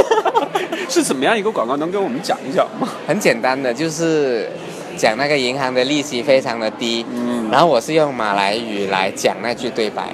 [0.90, 1.76] 是怎么样一个广告？
[1.76, 2.88] 能跟我们讲一讲吗？
[3.06, 4.50] 很简单的，就是
[4.96, 10.08] 讲那个银行的利息非常的低，嗯，然后我是用马来语来讲那句对白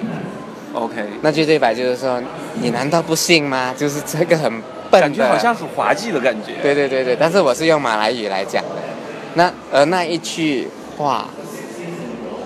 [0.74, 2.20] ，OK，那句对白就是说，
[2.60, 3.74] 你难道不信吗？
[3.76, 4.50] 就是这个很
[4.90, 6.52] 笨，感觉好像很滑稽的感觉。
[6.62, 8.76] 对对对对，但是我是用马来语来讲的，
[9.34, 11.26] 那而那一句话，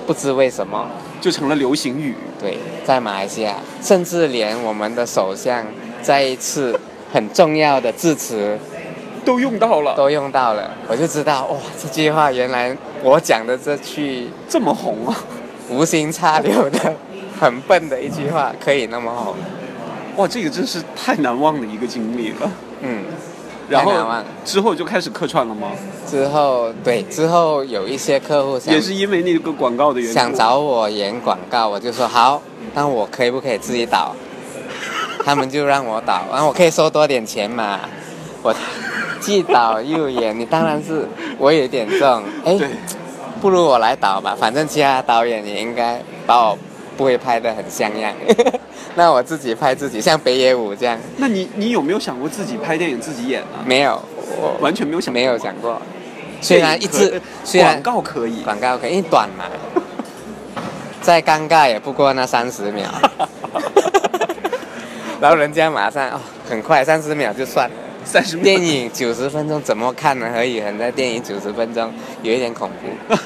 [0.06, 0.88] 不知为什么
[1.20, 2.14] 就成了流行语。
[2.40, 5.64] 对，在马来西亚，甚至连我们的首相
[6.02, 6.78] 在一次。
[7.12, 8.58] 很重要的致辞
[9.22, 15.14] 都用到了，都用到了，我就知道哇，这句话原来我讲的这句这么红啊，
[15.68, 16.94] 无心插柳的，
[17.38, 19.34] 很笨的一句话可以那么红，
[20.16, 22.50] 哇，这个真是太难忘的一个经历了。
[22.82, 23.04] 嗯，
[23.68, 23.92] 然后
[24.44, 25.68] 之后就开始客串了吗？
[26.06, 32.42] 之后对，之后有一些客户也是因为那个广告的原因，想找我演广告，我就说好，
[32.74, 34.14] 那我可以不可以自己导？
[35.24, 37.80] 他们就让我导，然后我可以收多点钱嘛？
[38.42, 38.54] 我
[39.20, 41.06] 既导又演，你当然是
[41.38, 42.22] 我有点重。
[42.44, 42.58] 哎，
[43.40, 46.58] 不如我来导吧，反正其他导演也应该把我
[47.02, 48.14] 不会拍的很像样。
[48.94, 50.96] 那我自己拍自己，像北野武这样。
[51.16, 53.58] 那你你有没有想过自己拍电影自己演呢？
[53.66, 54.00] 没有，
[54.38, 55.82] 我完全没有想，没有想过。
[56.40, 59.46] 虽然一直虽然广告可以，广告可以，因为短嘛，
[61.02, 62.88] 再尴尬也不过那三十秒。
[65.20, 67.74] 然后人家马上哦，很快三十秒就算了。
[68.04, 70.30] 三十电影九十分钟怎么看呢？
[70.32, 73.16] 何以恒在电影九十分钟有一点恐怖，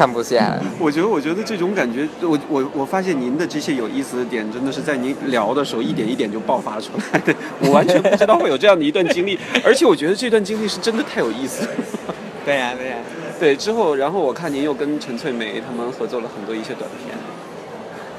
[0.00, 0.58] 看不下。
[0.80, 7.34] 我觉得，我觉得这种感觉，我我我发现您的这些有意思的点，真的是在您聊的时候一点一点就爆发出来的。
[7.60, 11.68] 我完全不知道会有这样的一段经历，而且我觉得这段经历是真的太有意思。
[12.46, 12.96] 对呀，对呀，
[13.38, 13.54] 对。
[13.54, 17.14] 之后，然后我看您又跟陈翠梅他们合作了很多一些短片。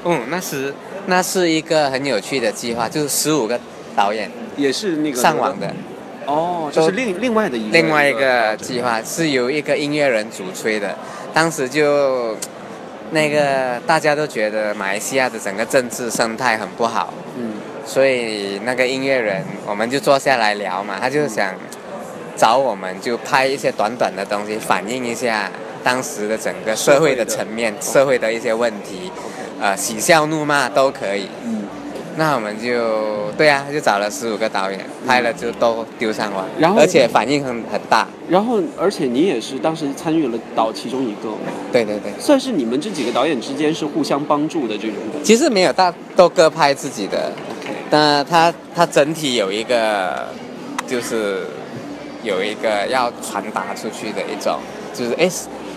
[0.04, 0.72] 嗯，那是
[1.06, 3.58] 那是一个很有趣的计划，就是十五个
[3.96, 5.74] 导演，也是那个上网的，
[6.26, 10.96] 哦，就是另另外的一另外一个计划，是由一个音乐人主吹的。
[11.32, 12.36] 当时就
[13.10, 17.54] 那个大家都觉得马来西亚的整个政治生态很不好，嗯，
[17.86, 21.54] 所以那个音乐人我们就坐下来聊嘛，他就想
[22.36, 25.50] 找我们就拍一些短短的东西，反映一下
[25.84, 29.10] 当时的整个社会的层面，社会的一些问题。
[29.60, 31.28] 呃，喜笑怒骂都可以。
[32.12, 38.06] 嗯，那我们就对啊，就找了十五个导演，拍了就都丢上网，然后而且反应很很大。
[38.28, 41.30] 然后，而且你也是当时参与了导其中一个。
[41.72, 44.96] 对对对，算是你们这几个导演之间是互相帮助的这种。
[45.22, 47.32] 其实没有，大都各拍自己的。
[47.90, 50.28] 但他他整体有一个，
[50.86, 51.46] 就是
[52.22, 54.58] 有一个要传达出去的一种，
[54.94, 55.28] 就是哎，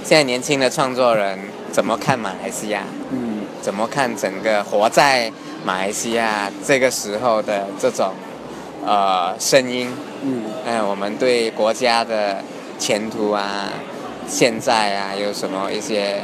[0.03, 1.37] 现在年轻的创作人
[1.71, 2.83] 怎么看马来西亚？
[3.11, 3.41] 嗯。
[3.61, 5.31] 怎么看整个活在
[5.65, 8.12] 马来西亚这个时候的这种
[8.86, 9.89] 呃声音？
[10.23, 12.38] 嗯，哎，我们对国家的
[12.78, 13.73] 前途啊、
[14.28, 16.21] 现在啊有什么一些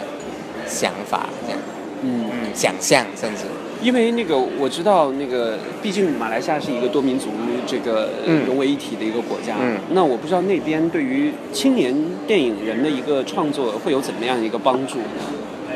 [0.67, 1.25] 想法？
[1.43, 1.59] 这样，
[2.03, 3.45] 嗯嗯，想象甚至。
[3.81, 7.29] 因为那个我知道，那个毕竟马来西亚是一个多民族
[7.65, 8.09] 这个
[8.45, 9.55] 融为一体的一个国家。
[9.59, 9.79] 嗯。
[9.89, 11.91] 那我不知道那边对于青年
[12.27, 14.99] 电影人的一个创作会有怎么样一个帮助？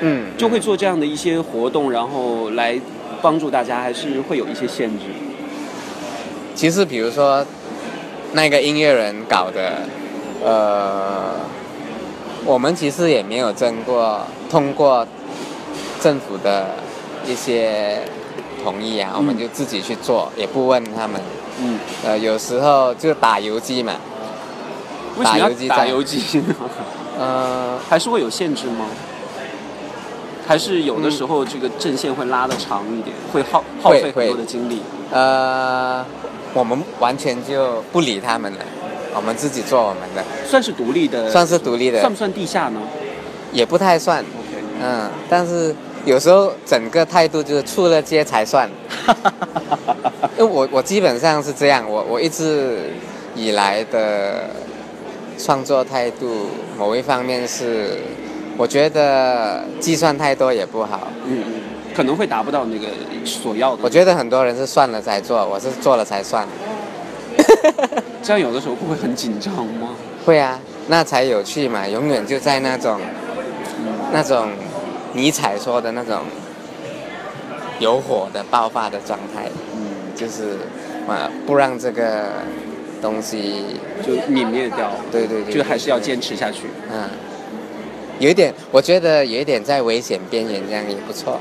[0.01, 2.79] 嗯，就会做这样的一些活动，然后来
[3.25, 5.05] 帮助大家，还是会有一些限制。
[6.53, 7.43] 其实，比如说
[8.33, 9.81] 那个音乐人搞的，
[10.43, 11.33] 呃，
[12.45, 15.07] 我们其实也没有争过，通过
[15.99, 16.67] 政府的
[17.25, 18.03] 一些
[18.63, 21.19] 同意啊，我们就自己去做，也不问他们。
[21.59, 21.79] 嗯。
[22.05, 23.93] 呃，有时候就打游击嘛。
[25.23, 25.67] 打游击？
[25.67, 26.55] 打游击呢？
[27.17, 28.85] 呃，还是会有限制吗？
[30.47, 34.79] 还是有的时候这个阵线会拉的长一点，会耗耗费很多的精力。
[35.11, 36.05] 呃，
[36.53, 38.59] 我们完全就不理他们了，
[39.15, 40.23] 我们自己做我们的。
[40.47, 41.31] 算是独立的。
[41.31, 41.99] 算是独立的。
[41.99, 42.79] 算不算地下呢？
[43.51, 44.19] 也不太算。
[44.19, 44.63] OK。
[44.81, 48.69] 嗯，但是有时候整个态度就是出了街才算。
[50.37, 52.91] 因为我我基本上是这样，我我一直
[53.35, 54.49] 以来的
[55.39, 57.97] 创作态度，某一方面是。
[58.57, 61.53] 我觉得计算太多也不好，嗯嗯，
[61.95, 62.87] 可能会达不到那个
[63.25, 63.81] 所要的。
[63.83, 66.47] 我觉得很多人是算了才做，我是做了才算。
[68.23, 69.89] 这样有的时候不会很紧张吗？
[70.25, 72.99] 会啊，那才有趣嘛，永远就在那种，
[74.11, 74.47] 那种
[75.13, 76.21] 尼采说的那种
[77.79, 80.57] 有火的爆发的状态，嗯，就是
[81.07, 82.23] 啊，不让这个
[83.01, 83.65] 东西，
[84.01, 86.61] 就泯灭掉，对对对，就还是要对坚持下去。
[86.91, 87.07] 嗯，
[88.19, 91.39] 有一点，我觉得有一点在危险边缘，这样也不错。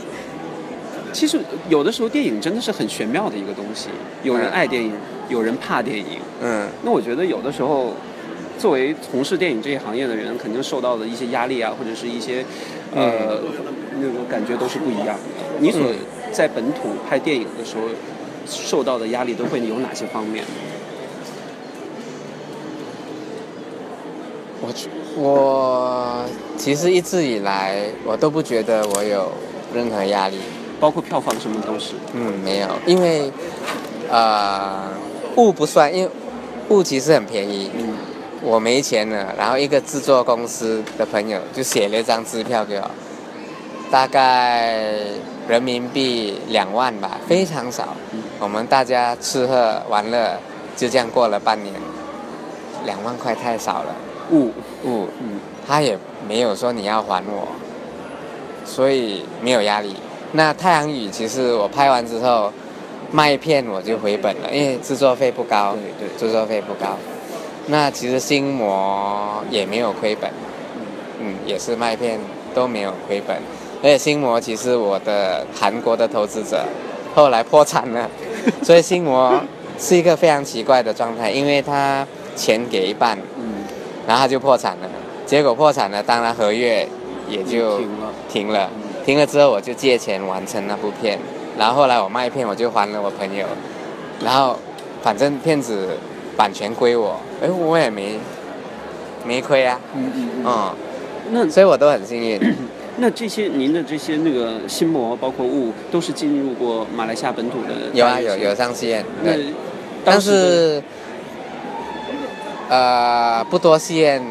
[1.12, 3.88] 其实有的时候电影真的是很玄妙的一个东西，
[4.22, 4.92] 有人嗯爱电影，
[5.28, 6.20] 有人怕电影。
[6.40, 7.92] 嗯那我觉得有的时候，
[8.56, 12.44] 作为从事电影这一行业的人，肯定受到的一些压力啊，或者是一些
[12.94, 13.40] 呃、
[13.96, 15.58] 那种感觉都是不一样的。
[15.58, 15.96] 你所嗯
[16.32, 17.82] 在本土拍电影的时候，
[18.46, 20.44] 受到的压力都会有哪些方面？
[25.16, 26.24] 我我
[26.56, 29.30] 其实一直以来我都不觉得我有
[29.74, 30.38] 任何压力，
[30.78, 31.94] 包括票房什么都是。
[32.12, 33.30] 嗯，没有，因为
[34.10, 34.88] 呃
[35.36, 36.10] 物不算，因为
[36.68, 37.94] 物其实很便宜，嗯
[38.42, 42.90] 我没钱了，然后一个制作公司的朋友就写了一张支票给我，
[43.90, 44.82] 大概
[45.48, 47.96] 人民币两万吧，非常少。
[48.12, 50.38] 嗯我们大家吃喝玩乐
[50.76, 51.74] 就这样过了半年，
[52.86, 53.94] 两万块太少了。
[54.30, 54.52] 物，
[54.84, 57.48] 物嗯他也没有说你要还我，
[58.64, 59.94] 所以没有压力。
[60.32, 62.52] 那太阳雨其实我拍完之后
[63.12, 66.96] 卖片我就回本了，因为制作费不高，对对制作费不高。
[67.66, 70.30] 那其实心魔也没有亏本，
[71.20, 72.18] 嗯，也是麦片
[72.54, 73.36] 都没有亏本。
[73.82, 76.64] 而且心魔其实我的韩国的投资者
[77.14, 78.10] 后来破产了，
[78.62, 79.40] 所以心魔
[79.78, 83.22] 是一个非常奇怪的状态，因为他钱给一半，嗯，
[84.06, 84.88] 然后他就破产了。
[85.26, 86.86] 结果破产了，当然合约
[87.28, 88.12] 也就停了。
[88.28, 88.70] 停了。
[89.04, 91.18] 停了之后，我就借钱完成那部片。
[91.58, 93.46] 然后后来我卖片，我就还了我朋友。
[94.24, 94.56] 然后
[95.02, 95.88] 反正片子
[96.36, 98.18] 版权归我，哎，我也没
[99.26, 99.80] 没亏啊。
[99.94, 100.44] 嗯嗯嗯。
[100.46, 100.74] 嗯，
[101.30, 102.40] 那所以我都很幸运。
[102.98, 109.44] 那这些您的这些那个心魔，包括物，都是进入过马来西亚本土的有啊，有有上戏院，那对。
[110.02, 110.82] 当但是
[112.70, 114.22] 呃，不多戏院。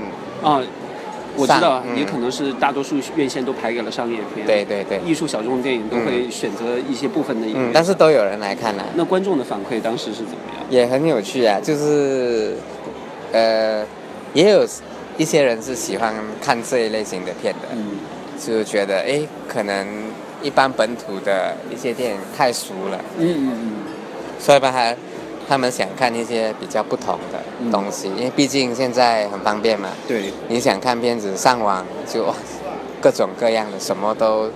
[0.41, 0.59] 啊，
[1.35, 4.47] 我知道，嗯也可能是大多数院线都排给了商业片。
[4.47, 4.99] 对对对。
[5.05, 8.83] 艺术小众电影都会选择一些部分的影但是都有人来看了。
[8.95, 10.65] 那观众的反馈当时是怎么样？
[10.69, 12.55] 也很有趣啊，就是
[13.33, 13.85] 呃，
[14.33, 14.65] 也有
[15.17, 17.85] 一些人是喜欢看这一类型的片的，嗯
[18.39, 19.85] 就觉得哎，可能
[20.41, 23.71] 一般本土的一些电影太俗了，嗯嗯嗯
[24.39, 24.95] 所以吧，他
[25.49, 32.31] 他们想看一些比较不同的东西，因为毕竟现在很方便嘛，嗯，对，你想看片子上网就
[33.01, 34.47] 各种各样的什么都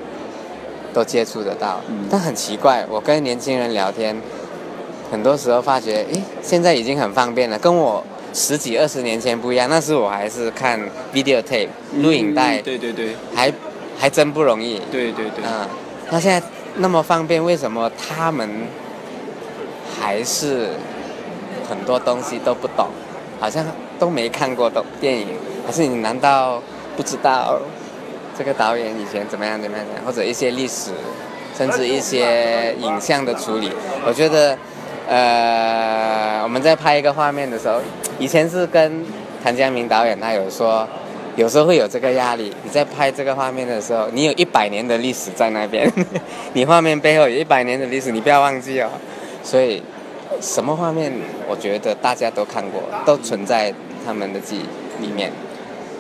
[0.94, 4.16] 都接触得到，嗯但很奇怪，我跟年轻人聊天，
[5.12, 9.68] 很多时候发觉，诶，现在已经很方便了，跟我十几二十年前不一样。
[9.68, 10.80] 那时我还是看
[11.12, 13.52] video tape 录影带，嗯对对对还
[13.98, 14.80] 还真不容易。
[14.92, 15.44] 对对对。
[15.44, 15.68] 嗯，
[16.12, 18.48] 那现在那么方便，为什么他们
[20.04, 20.68] 还是
[21.70, 22.88] 很多东西都不懂，
[23.40, 23.66] 好像
[23.98, 25.30] 都没看过的电影？
[25.66, 26.62] 还是你难道
[26.98, 27.58] 不知道
[28.38, 30.92] 这个导演以前怎么样怎么样，或者一些历史，
[31.58, 33.72] 甚至一些影像的处理？
[34.06, 34.58] 我觉得，
[35.08, 37.80] 呃，我们在拍一个画面的时候，
[38.20, 39.06] 以前是跟
[39.42, 40.86] 谭家明导演他有说。
[41.36, 45.92] 有时候会有这个压力，你在拍这个画面的时候，你有一百年的历史在那边，
[46.54, 48.88] 你画面背后有一百年的历史，你不要忘记哦。
[49.44, 49.82] 所以，
[50.44, 51.10] 什么画面，
[51.48, 53.74] 我觉得大家都看过，都存在
[54.06, 55.32] 他们的记忆里面，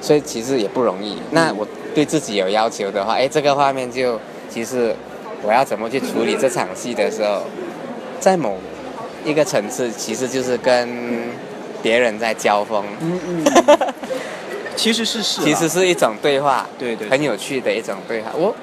[0.01, 1.17] 所以其实也不容易。
[1.32, 4.93] 那我对自己有要求的话，哎，这个画面就其实
[5.41, 7.43] 我要怎么去处理这场戏的时候，
[8.19, 8.58] 在某
[9.23, 10.89] 一个层次，其实就是跟
[11.82, 12.84] 别人在交锋。
[12.99, 13.93] 嗯嗯。
[14.75, 18.32] 其实是是，其实是一种对话，对对很有趣的一种对话。
[18.36, 18.53] 我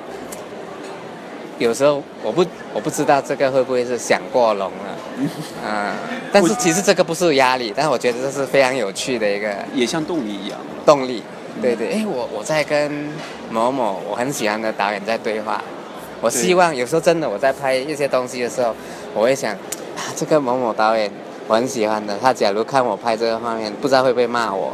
[1.61, 2.45] 有时候我不
[2.75, 5.29] 我不知道这个会不会是想过龙了，
[5.65, 5.93] 嗯，
[6.33, 10.59] 但是其实这个不是压力，但是我觉得这是非常有趣的一个也像动力一样。
[10.87, 11.23] 动力。
[11.61, 12.91] 对对，哎，我我在跟
[13.51, 15.63] 某某我很喜欢的导演在对话，
[16.23, 18.75] 我希望有时候真的我在拍一些东西的时候，
[19.13, 21.11] 我会想啊，这个某某导演
[21.47, 24.73] 我很喜欢的，他假如看我拍这个画面，不知道会不会骂我，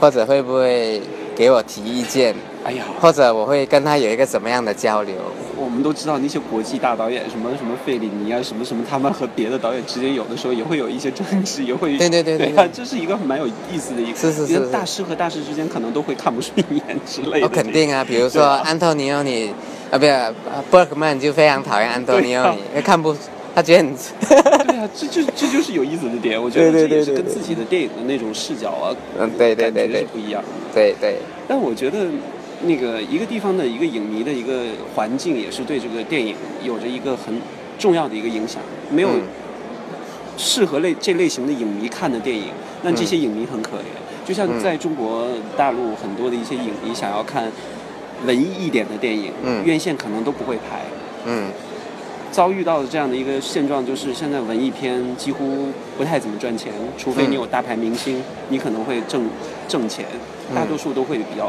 [0.00, 1.00] 或者会不会
[1.36, 5.14] 给我提意见，哎呀，或者我会跟他有一个怎么样的交流？
[5.56, 12.48] 我们都知道那些国际大导演，什么什么费里尼啊，什么什么，他们和别的导演之间有的时候也会有一些争执，也会对对对对。
[12.52, 14.66] 对啊，这是一个蛮有意思的一个，是是是是。
[14.70, 17.46] 大师和大师之间可能都会看不顺眼之类的。
[17.46, 19.52] 哦，肯定啊，比如说安东尼奥尼，
[19.90, 20.34] 啊，不是
[20.70, 23.16] 伯克曼就非常讨厌安东尼奥尼，因为看不，
[23.54, 23.94] 他觉得很，
[24.66, 30.48] 对啊，这就这就是有意思的点，我觉得这也是跟自己的电影的那种视角啊，嗯，对对对对是不一样的。
[30.74, 32.06] 对对，但我觉得，
[32.64, 36.34] 那个一个地方的一个影迷的一个环境，也是对这个电影
[36.64, 37.34] 有着一个很
[37.78, 38.60] 重要的一个影响。
[38.90, 39.22] 没有嗯
[40.36, 42.46] 适合类这类型的影迷看的电影，
[42.82, 44.26] 那这些影迷很可怜。
[44.26, 47.44] 就像嗯在中国大陆很多的一些影迷想要看
[48.26, 50.80] 文艺一点的电影，嗯院线可能都不会拍。
[51.26, 51.44] 嗯
[52.34, 59.30] 遭遇到的这样的一个现状，就是现在文艺片几乎不太怎么赚钱，除非你有大牌明星，你可能会挣
[59.68, 60.04] 挣钱，
[60.50, 61.48] 嗯大多数都会比较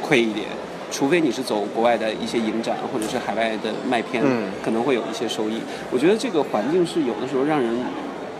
[0.00, 0.46] 亏一点。
[0.90, 5.60] 除非你是走国外的一些影展，或者是海外的卖片，嗯可能会有一些收益。
[5.90, 7.70] 我觉得这个环境是有的时候让人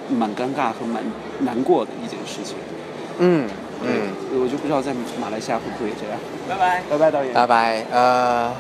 [0.09, 1.03] 蛮尴尬和蛮
[1.41, 2.57] 难过的一件事情。
[3.19, 3.47] 嗯
[3.83, 3.91] 对，
[4.33, 6.19] 嗯，我就不知道在马来西亚会不会这样。
[6.49, 7.35] 拜拜，拜拜，导演。
[7.35, 7.85] 拜拜。
[7.91, 8.51] 呃，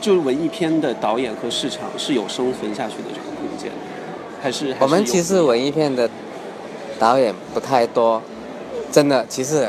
[0.00, 3.70] 就是文艺片的导演和市场是有生存下去的这个空间，
[4.40, 6.08] 还是我们其实文艺片的
[6.98, 8.22] 导演不太多，
[8.90, 9.68] 真的，其实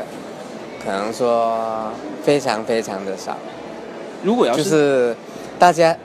[0.84, 3.36] 可能说非常非常的少。
[4.22, 5.16] 如果要就是
[5.58, 5.96] 大家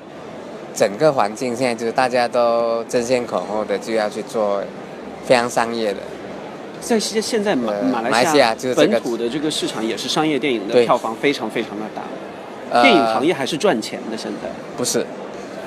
[0.73, 4.61] 整个环境现在就是大家都争先恐后的就要去做
[5.26, 5.99] 非常商业的，
[6.82, 12.07] 在现现在马呃马来西亚就是本土的这个市场也是商业电影的票房非常非常的大，呃
[12.72, 14.49] 电影行业还是赚钱的现在。
[14.78, 15.05] 不是，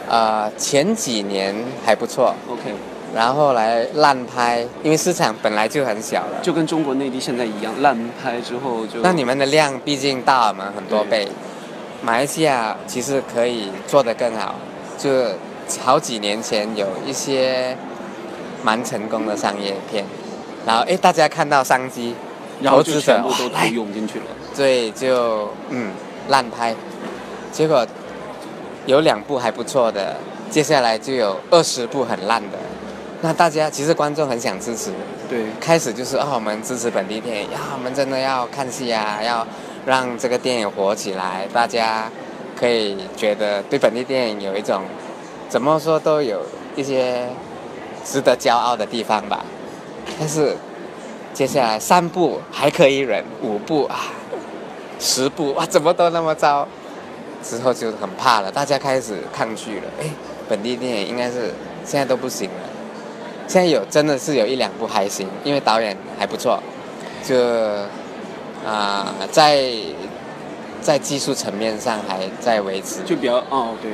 [0.09, 2.75] 呃，前几年还不错，OK，
[3.15, 6.41] 然后来烂拍，因为市场本来就很小了。
[6.43, 11.29] 就跟中国内地现在一样，烂拍之后就那你们的量毕竟大我们很多倍，
[12.03, 14.55] 马来西亚其实可以做得更好。
[14.99, 15.11] 就
[15.81, 17.77] 好几年前有一些
[18.65, 20.05] 蛮成功的商业片，
[20.67, 22.15] 然后哎大家看到商机，
[22.61, 24.25] 然后就全部都涌进去了。
[24.57, 25.93] 对，就嗯
[26.29, 26.75] 烂拍，
[27.53, 27.87] 结果
[28.87, 30.17] 有两部还不错的，
[30.51, 32.59] 接下来就有二十部很烂的。
[33.21, 34.93] 那大家其实观众很想支持，
[35.29, 39.45] 对，开始就是啊、我们支持本地电影，呀，我们真的要看戏啊，要
[39.85, 42.09] 让这个电影火起来，大家
[42.57, 44.83] 可以觉得对本地电影有一种
[45.49, 46.41] 怎么说都有
[46.77, 47.27] 一些
[48.05, 49.45] 值得骄傲的地方吧。
[50.19, 50.57] 但是
[51.35, 54.13] 接下来三部还可以忍，五部啊，
[55.01, 56.69] 十部哇，怎么都那么糟？
[57.43, 59.85] 之后就很怕了，大家开始抗拒了。
[60.01, 60.07] 哎，
[60.49, 61.53] 本地电影应该是
[61.85, 62.69] 现在都不行了。
[63.47, 66.63] 现在有真的是有一两部还行，因为导演还不错，
[67.25, 67.37] 就
[68.67, 69.73] 啊、在
[70.83, 73.01] 在技术层面上还在维持。
[73.07, 73.91] 就比较哦对，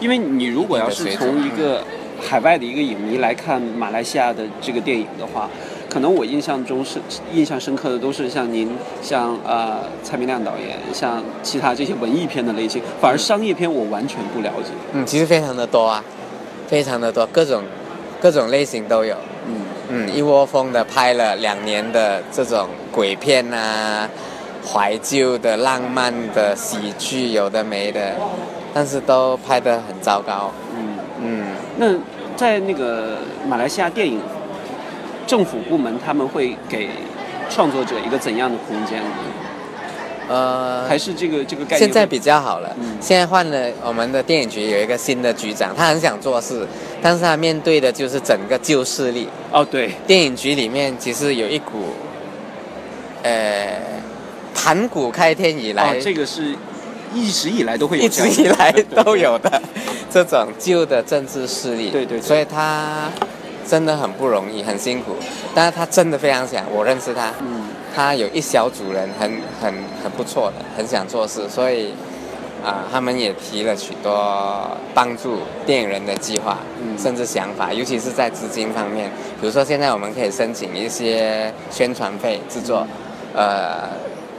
[0.00, 1.84] 因为你如果要是从一个
[2.22, 5.50] 海外的一个影迷来看马来西亚的这个电影的话，
[5.88, 6.98] 可能我印象中是
[7.32, 8.70] 印象深刻的都是像您
[9.00, 14.70] 像呃蔡明亮导演，像其他这些文艺片的类型，反而商业片我完全不了解。
[14.92, 16.04] 嗯，其实非常的多啊，
[16.66, 17.62] 非常的多，各种
[18.20, 19.16] 各种类型都有。
[19.46, 24.06] 嗯，嗯，一窝蜂的拍了两年的这种鬼片啊，
[24.66, 28.14] 怀旧的、浪漫的、喜剧，有的没的，
[28.74, 30.52] 但是都拍得很糟糕。
[30.76, 31.46] 嗯，嗯，
[31.78, 31.94] 那
[32.36, 33.16] 在那个
[33.48, 34.20] 马来西亚电影
[35.28, 36.88] 政府部门，他们会给
[37.50, 39.10] 创作者一个怎样的空间呢？
[40.30, 41.78] 呃，还是这个这个概念？
[41.78, 46.66] 现在比较好了，嗯现在换了我们的电影局有一个新的局长，他很想做事，
[47.02, 49.28] 但是他面对的就是整个旧势力。
[49.52, 51.94] 哦对，电影局里面其实有一股，
[53.22, 53.80] 呃，
[54.54, 56.54] 盘古开天以来，哦这个是
[57.14, 59.62] 一直以来都会有一直以来都有的
[60.10, 61.90] 这种旧的政治势力。
[61.90, 63.10] 对对对所以他
[63.68, 65.14] 真的很不容易，很辛苦，
[65.54, 67.68] 但是他真的非常想，我认识他，嗯。
[67.94, 69.28] 他有一小组人很
[69.60, 71.92] 很很不错的，很想做事，所以
[72.64, 76.96] 啊、他们也提了许多帮助电影人的计划，嗯。
[76.98, 79.10] 甚至想法，尤其是在资金方面，
[79.40, 82.86] 比如说现在我们可以申请一些宣传费制作，
[83.34, 83.88] 呃，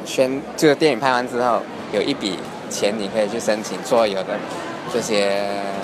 [0.05, 1.61] 宣就是电影拍完之后
[1.91, 2.37] 有一笔
[2.69, 4.37] 钱你可以去申请所有的
[4.93, 5.29] 这些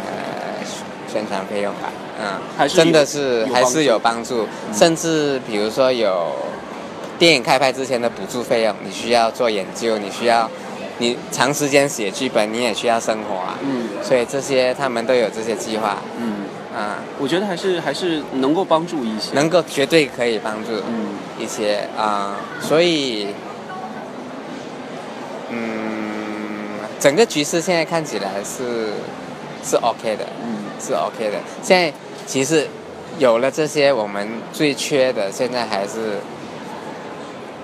[0.05, 0.63] 呃
[1.11, 6.31] 宣传费用吧，嗯，还是真的是还是有帮帮助，甚至比如说有
[7.19, 10.49] 电影开拍之前的补助费用，你需要做研究，你需要
[10.97, 13.89] 你长时间写剧本，你也需要生活啊，嗯。
[14.01, 19.33] 所以这些他们都有这些计划，嗯，啊、我觉得还是还是能够帮助一些。
[19.33, 21.07] 能够绝对可以帮助嗯。
[21.37, 23.27] 一些啊、所以
[25.49, 28.93] 嗯，整个局势现在看起来是
[29.63, 30.63] 是 OK 的，嗯。
[30.77, 31.37] 是 OK 的。
[31.63, 31.93] 现在
[32.25, 32.67] 其实
[33.17, 36.17] 有了这些，我们最缺的现在还是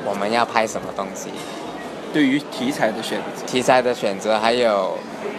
[0.06, 1.30] 我们要拍什么东西，
[2.14, 4.98] 对于题材的选择，题材的选择，还有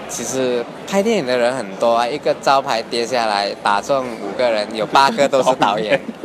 [0.09, 6.01] 其实拍电影的人很多啊，一个招牌跌下来打中五个人，有八个都是导演。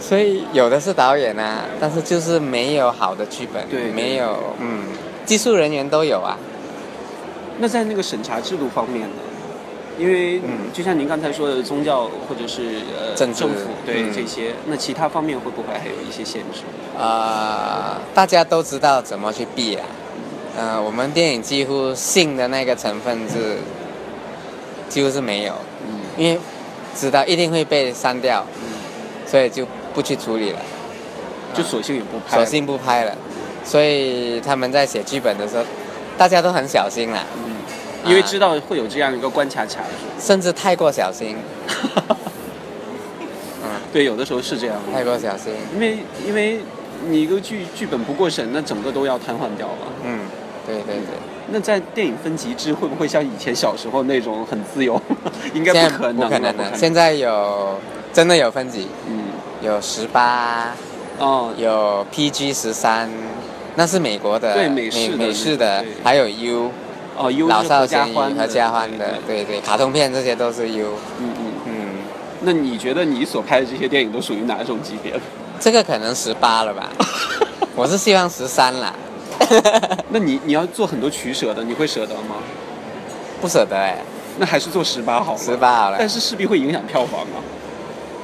[0.00, 4.84] 所以有的是导演啊，但是就是没有好的剧本，对对没有嗯，
[5.24, 6.36] 技术人员都有啊，
[7.58, 9.16] 那在那个审查制度方面呢？
[9.98, 10.72] 因为嗯。
[10.72, 14.12] 就像您刚才说的，宗教或者是呃政政府对、嗯。
[14.12, 16.62] 这些，那其他方面会不会还有一些限制？
[16.98, 19.84] 呃，大家都知道怎么去避啊。
[20.56, 23.58] 呃，我们电影几乎性的那个成分是
[24.88, 25.54] 几乎是没有，
[25.86, 26.00] 嗯。
[26.16, 26.38] 因为
[26.94, 28.68] 知道一定会被删掉，嗯，
[29.26, 30.58] 所以就不去处理了，
[31.54, 33.16] 就索性也不拍，索性不拍了。
[33.64, 35.64] 所以他们在写剧本的时候，
[36.18, 37.54] 大家都很小心啦，嗯，
[38.04, 40.20] 因为知道会有这样一个关卡卡住。
[40.20, 41.36] 甚至太过小心，
[43.62, 46.60] 嗯，对，有的时候是这样的，太过小心，因为因为
[47.08, 49.86] 你一个剧剧本不过审，那整个都要瘫痪掉了。
[50.04, 50.20] 嗯，
[50.66, 51.14] 对对对。
[51.50, 55.00] 那在电影分级制会不会像以前小时候那种很自由？
[55.52, 56.72] 应该不可能了，不可能不的。
[56.74, 57.76] 现在有
[58.12, 59.24] 真的有分级，嗯，
[59.60, 60.72] 有十八，
[61.18, 63.10] 哦，有 PG 十三，
[63.74, 66.70] 那是美国的，对美式的美式的，还有 U
[67.16, 71.52] 哦，，U 老少咸宜家欢合家欢的，对，对对，卡通片这些都是 U，嗯嗯。
[71.66, 71.72] 嗯，
[72.40, 75.12] 那你觉得你所拍的这些电影都属于哪种级别？
[75.12, 75.20] 的？
[75.60, 76.88] 这个可能十八了吧，
[77.76, 78.92] 我是希望十三啦，
[80.10, 82.36] 那你你要做很多取舍的，你会舍得吗？
[83.40, 83.98] 不舍得哎，
[84.38, 85.38] 那还是做十八好了。
[85.38, 85.96] 十八好了。
[85.98, 87.38] 但，是势必会影响票房啊。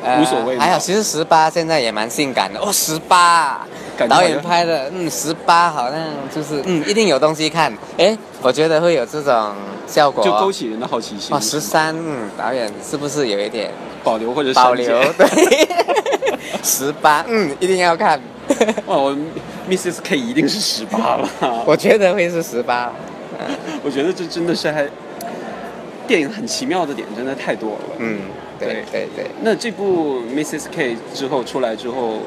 [0.05, 0.65] 呃无所谓嘛。
[0.65, 2.59] 还好，其实十八现在也蛮性感的。
[2.61, 3.67] 哦，十八，
[3.99, 6.01] 感觉好像拍的，嗯，十八好像
[6.33, 7.77] 就是嗯，一定有东西看。
[7.97, 9.53] 哎，我觉得会有这种
[9.89, 11.35] 效果，就勾起人的好奇心。
[11.37, 13.73] 哦，十三，嗯，导演是不是有一点
[14.05, 14.87] 保留或者保留？
[15.15, 15.27] 对，
[16.63, 18.21] 十八，嗯，一定要看。
[18.87, 19.15] 哇，我
[19.69, 19.99] Mrs.
[20.03, 21.29] K 一定是十八了。
[21.67, 22.93] 我觉得会是十八。
[23.85, 24.89] 我觉得这真的是还
[26.07, 27.97] 电影很奇妙的点，真的太多了。
[27.99, 28.21] 嗯，
[28.59, 30.65] 对对对，那这部 Mrs.
[30.73, 32.19] K 之后出来之后，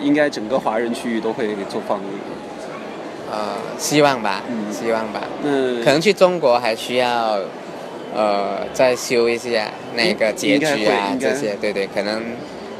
[0.00, 2.04] 应该整个华人区域都会做放映。
[3.30, 5.22] 呃，希望吧，嗯希望吧。
[5.42, 7.38] 嗯可能去中国还需要，
[8.14, 12.22] 呃，再修一下那个结局啊这些，对对，可能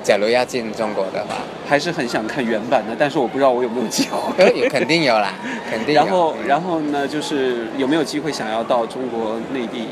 [0.02, 1.36] 假如要进中国的话，
[1.66, 4.68] 还是很想看原版的，但是我不知道我有没有机会。
[4.68, 5.34] 肯定有啦，
[5.70, 6.02] 肯定有。
[6.02, 9.88] 然后，嗯然后呢，就是有没有机会想要到中国内地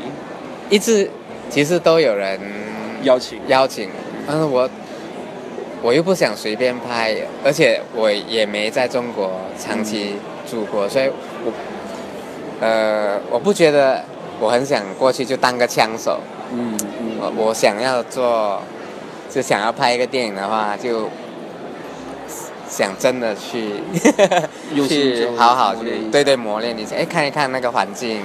[0.70, 1.10] 一直
[1.50, 2.38] 其实都有人
[3.02, 3.40] 邀请？
[3.48, 3.88] 邀请，
[4.28, 4.68] 但是我
[5.82, 10.14] 我又不想随便拍，而且我也没在中国长期
[10.48, 11.10] 住过，所以
[11.44, 11.52] 我
[12.60, 14.04] 呃我不觉得
[14.38, 16.20] 我很想过去就当个枪手，
[16.52, 16.78] 嗯
[17.20, 18.62] 我嗯，我想要做，
[19.28, 21.08] 就想要拍一个电影的话，就
[22.68, 23.82] 想真的去
[24.88, 28.22] 去好好去对对磨练一下，哎看一看那个环境，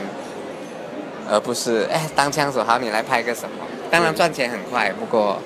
[1.29, 5.39] 而不是哎当枪手好你来拍个什么，当然赚钱很快，不过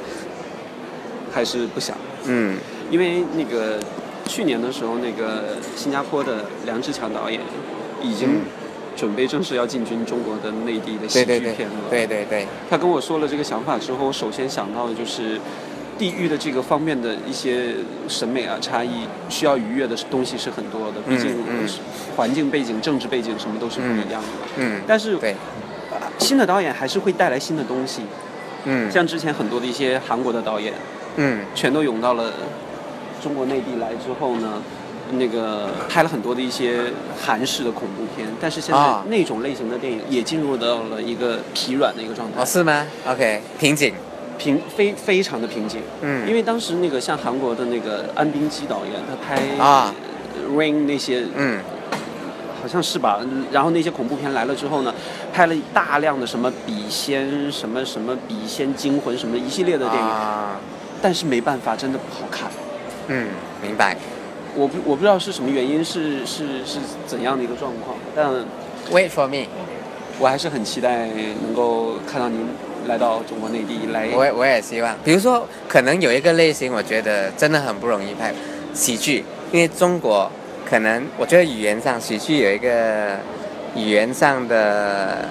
[1.33, 1.95] 还是不想，
[2.25, 2.57] 嗯。
[2.89, 3.79] 因为那个
[4.27, 7.39] 去年的时候，那个新加坡的梁志强导演
[8.01, 8.41] 已经嗯。
[8.93, 11.75] 准备正式要进军中国的内地的喜剧片了。
[11.89, 15.39] 对对对，他跟我说了这个想法之后，我首先想到的就是
[15.97, 17.73] 地域的这个方面的一些
[18.09, 21.01] 审美啊差异，需要逾越的东西是很多的。
[21.07, 21.65] 毕竟嗯。
[22.17, 24.27] 环境背景、政治背景什么都是不一样的。
[24.57, 24.81] 嗯。
[24.85, 25.35] 但是对。
[26.19, 28.01] 新的导演还是会带来新的东西，
[28.65, 28.91] 嗯。
[28.91, 30.73] 像之前很多的一些韩国的导演，
[31.17, 32.31] 嗯全都涌到了
[33.21, 34.61] 中国内地来之后呢。
[35.15, 36.83] 那个拍了很多的一些
[37.21, 42.41] 韩式的恐怖片，但是现在啊那种类型的电影也进入到了一个疲软的一个状态。
[42.41, 43.93] 哦是吗？OK 瓶颈，
[44.37, 49.93] 平非非常的瓶颈，嗯因为当时那个像韩国的那个安冰基导演，他拍啊
[50.33, 51.59] 呃 Rain 那些，嗯
[52.61, 53.19] 好像是吧？
[53.51, 54.95] 然后那些恐怖片来了之后呢，
[55.33, 60.55] 拍了大量的什么笔仙、什么什么笔仙惊魂什么一系列的电影，啊
[61.01, 62.49] 但是没办法，真的不好看。
[63.07, 63.27] 嗯
[63.61, 63.97] 明白。
[64.55, 68.29] 我不我不知道是什么原因，是是是怎样的一个状况，但
[68.91, 69.47] Wait for me。
[70.19, 71.07] 我还是很期待
[71.41, 72.45] 能够看到您
[72.85, 74.09] 来到中国内地来。
[74.13, 78.31] 我也我也希望，比如说，可能有一个类型，我觉得真的很不容易拍
[78.73, 80.29] 喜剧，因为中国
[80.63, 83.17] 可能我觉得语言上喜剧有一个
[83.75, 85.29] 语言上的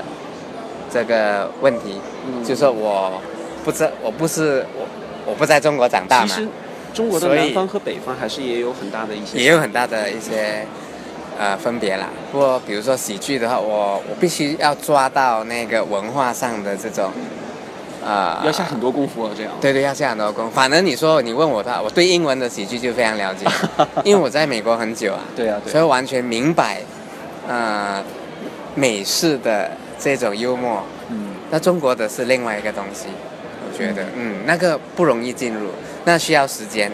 [0.90, 3.20] 这个问题，嗯就是说我
[3.64, 4.86] 不知我不是我
[5.26, 6.48] 我不在中国长大嘛，其实
[6.92, 10.66] 中国的南方和北方还是也有很大的一些也有很大的一些
[11.38, 12.08] 呃分别啦。
[12.32, 17.10] 不过比如说喜剧的话，我我必须要抓到那个文化上的这种
[18.04, 19.52] 呃要下很多功夫哦，这样。
[19.60, 20.50] 对对，要下很多功夫。
[20.50, 23.46] 反正你说你问我的话，我对英文的喜剧就非常了解，
[24.04, 26.80] 因为我在美国很久啊，对啊，对所以完全明白，
[27.46, 28.02] 呃，
[28.74, 30.82] 美式的这种幽默。
[31.10, 33.29] 嗯，那中国的是另外一个东西，我
[33.80, 35.70] 觉得，嗯，那个不容易进入，
[36.04, 36.92] 那需要时间。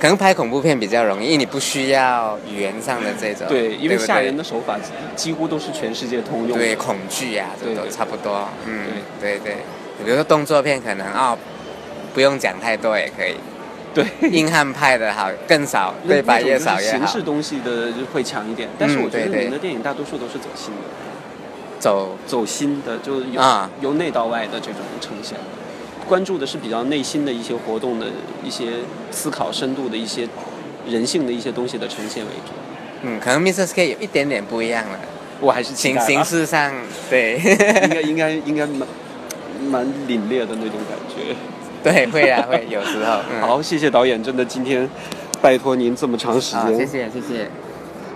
[0.00, 3.46] 可能拍恐怖片比较容易，因为你不需要语言上的这种。
[3.48, 4.76] 对，因为吓人的手法
[5.14, 6.54] 几乎都是全世界通用的。
[6.56, 8.48] 对恐惧呀、这都差不多。
[8.66, 8.86] 嗯，
[9.20, 9.56] 对对。
[10.04, 11.38] 比如说动作片，可能哦，
[12.12, 13.36] 不用讲太多也可以。
[13.94, 17.22] 对，硬汉派的好，更少，对白越少越好形式。
[17.22, 20.90] 东西的就会强一点，但是我觉得对对您的电影大多数都是走心的，
[21.78, 25.38] 走，走心的，就是由、啊由内到外的这种呈现。
[26.08, 28.06] 关注的是比较内心的一些活动的
[28.44, 28.66] 一些
[29.10, 30.28] 思考深度的一些
[30.88, 32.52] 人性的一些东西的呈现为主。
[33.02, 33.70] 嗯，可能 Mr.
[33.74, 34.98] K 有一点点不一样了，
[35.40, 36.72] 我还是期形形式上，
[37.10, 38.88] 对，应该应该应该蛮
[39.70, 41.34] 蛮凛冽的那种感觉。
[41.82, 43.20] 对，会啊，会有时候。
[43.30, 44.88] 嗯、好，谢谢导演，真的今天
[45.42, 47.48] 拜托您这么长时好，间，谢谢谢谢，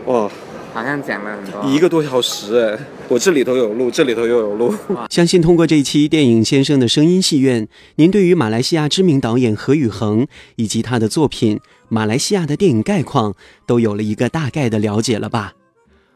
[0.06, 0.30] 哇，
[0.72, 1.70] 好像讲了很多。
[1.70, 4.74] 一个多小时哎，我这里头有录，这里头又有录。
[5.10, 7.66] 相信通过这一期电影先生的声音戏院，
[7.96, 11.56] 您对于马来西亚知名导演何宇恒以及他的作品
[11.88, 13.32] 《马来西亚的电影概况》
[13.66, 15.54] 都有了一个大概的了解了吧？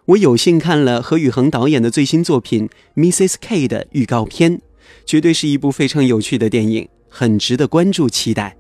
[0.07, 2.69] 我有幸看了何宇恒导演的最新作品
[3.01, 3.37] 《Mrs.
[3.41, 4.61] K》的预告片，
[5.07, 8.57] 绝对是一部非常有趣的电影，很值得关注期待。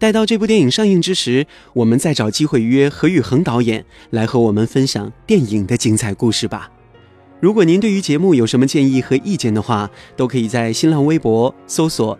[0.00, 6.70] 待到这部电影上映之时，我们再找机会约何宇恒导演来和我们分享电影的精彩故事吧。
[7.38, 12.18] 如果您对于节目有什么建议和意见的话，都可以在新浪微博搜索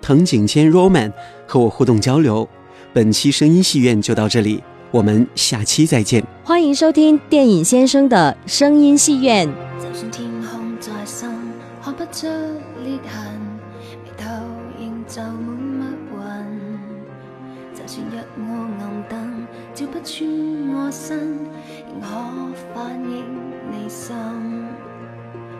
[0.00, 1.12] 藤井千 Roman
[1.48, 2.48] 和我互动交流。
[2.92, 4.62] 本期声音戏院就到这里，
[4.92, 6.24] 我们下期再见。
[6.44, 9.52] 欢迎收听电影先生的声音戏院。
[9.80, 11.28] 就算天空再深，
[11.82, 12.28] 看不出
[20.06, 20.22] 穿
[20.72, 21.18] 我身，
[21.90, 22.06] 仍可
[22.72, 23.26] 反映
[23.72, 24.14] 你心。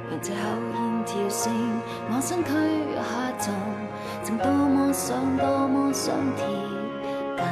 [0.08, 0.38] 让这口
[0.72, 1.52] 煙跳升，
[2.08, 2.46] 我身軀
[2.94, 3.52] 下沉，
[4.22, 6.46] 曾多麼想，多麼想贴
[7.36, 7.44] 近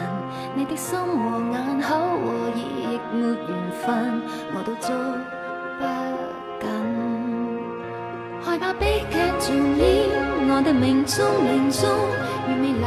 [0.55, 3.51] 你的心和眼口和耳，亦沒緣
[3.83, 4.23] 分，
[4.55, 4.95] 我都捉
[5.81, 5.85] 不
[6.65, 6.65] 緊。
[8.41, 9.83] 害怕悲劇重演，
[10.49, 11.91] 我的命中命中，
[12.47, 12.87] 越美麗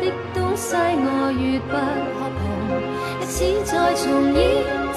[0.00, 2.42] 的東西我越不可碰。
[3.24, 4.44] 歷史再重演，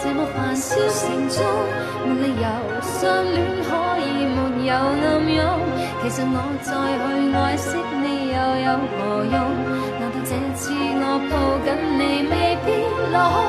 [0.03, 1.39] 這麼繁嚣城中，
[2.03, 2.43] 没理由
[2.81, 3.69] 相戀可
[4.03, 5.39] 以沒有暗涌。
[6.03, 6.67] 其實我再
[6.99, 8.35] 去愛惜你又
[8.67, 9.33] 有何用？
[9.97, 12.35] 難道這次我抱緊你未
[12.67, 12.67] 必
[13.15, 13.39] 落空？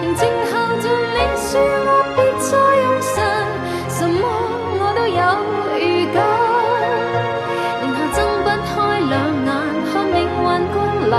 [0.00, 3.14] 仍靜候着你說我別再用神，
[3.92, 4.24] 什麼
[4.80, 5.20] 我都有
[5.76, 5.84] 預
[6.16, 6.16] 感。
[7.82, 8.74] 然後睁不開
[9.12, 9.14] 兩
[9.44, 9.48] 眼
[9.92, 11.14] 看命運光临，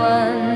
[0.00, 0.49] 起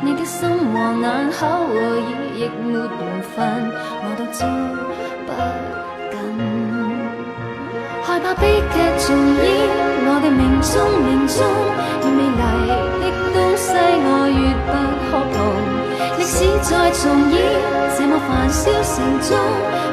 [0.00, 1.76] 你的心和眼口和耳，
[2.36, 3.36] 亦没缘分，
[4.02, 4.40] 我都捉
[5.26, 5.30] 不
[6.12, 6.16] 紧。
[8.04, 8.42] 害怕悲
[8.72, 8.74] 剧
[9.04, 9.44] 重演，
[10.06, 10.72] 我的命中
[11.04, 11.36] 命中，
[18.68, 19.30] 小城中，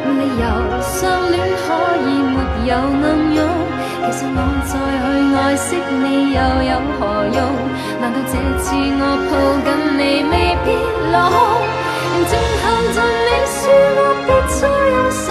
[0.06, 0.46] 沒理由
[0.82, 0.92] 相
[1.32, 1.66] 戀可
[2.04, 3.06] 以沒有暗
[3.36, 3.38] 湧。
[4.06, 5.04] 其實我再去
[5.36, 5.68] 愛惜
[6.04, 6.06] 你
[6.36, 7.00] 又有何
[7.34, 7.38] 用？
[8.02, 9.02] 難道這次我
[9.32, 9.34] 抱
[9.66, 9.68] 緊
[9.98, 10.34] 你未
[10.66, 10.68] 必
[11.12, 11.36] 落空？
[12.12, 12.64] 仍靜候
[12.94, 13.56] 着你說
[13.96, 14.62] 我別再
[14.92, 15.26] 用神，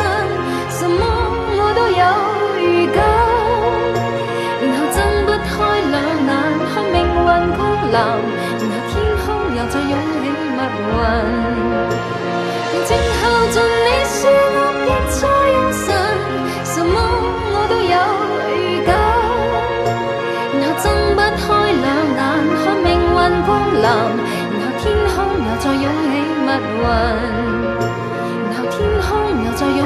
[0.71, 1.03] 什麼
[1.57, 2.03] 我都有
[2.59, 2.65] 預
[2.95, 2.99] 感。
[4.61, 5.55] 然後睜不開
[5.93, 5.95] 兩
[6.27, 6.31] 眼
[6.73, 7.27] 看命運
[7.57, 7.61] 光
[7.93, 7.95] 臨，
[8.59, 8.93] 然後天
[9.23, 9.25] 空
[9.55, 10.25] 又再湧起
[10.57, 10.59] 密
[10.91, 10.95] 雲。
[12.87, 15.19] 静候着你说我别再
[15.55, 15.87] 有神，
[16.65, 16.95] 什么
[17.51, 17.97] 我都有
[18.53, 18.93] 预感。
[20.53, 20.85] 然后睁
[21.17, 21.43] 不开
[21.81, 22.21] 两眼
[22.61, 23.87] 看命运光临，
[24.53, 26.13] 然后天空又再涌起
[26.45, 26.49] 密
[26.81, 26.87] 云，
[28.51, 29.09] 然后天空
[29.45, 29.81] 又再涌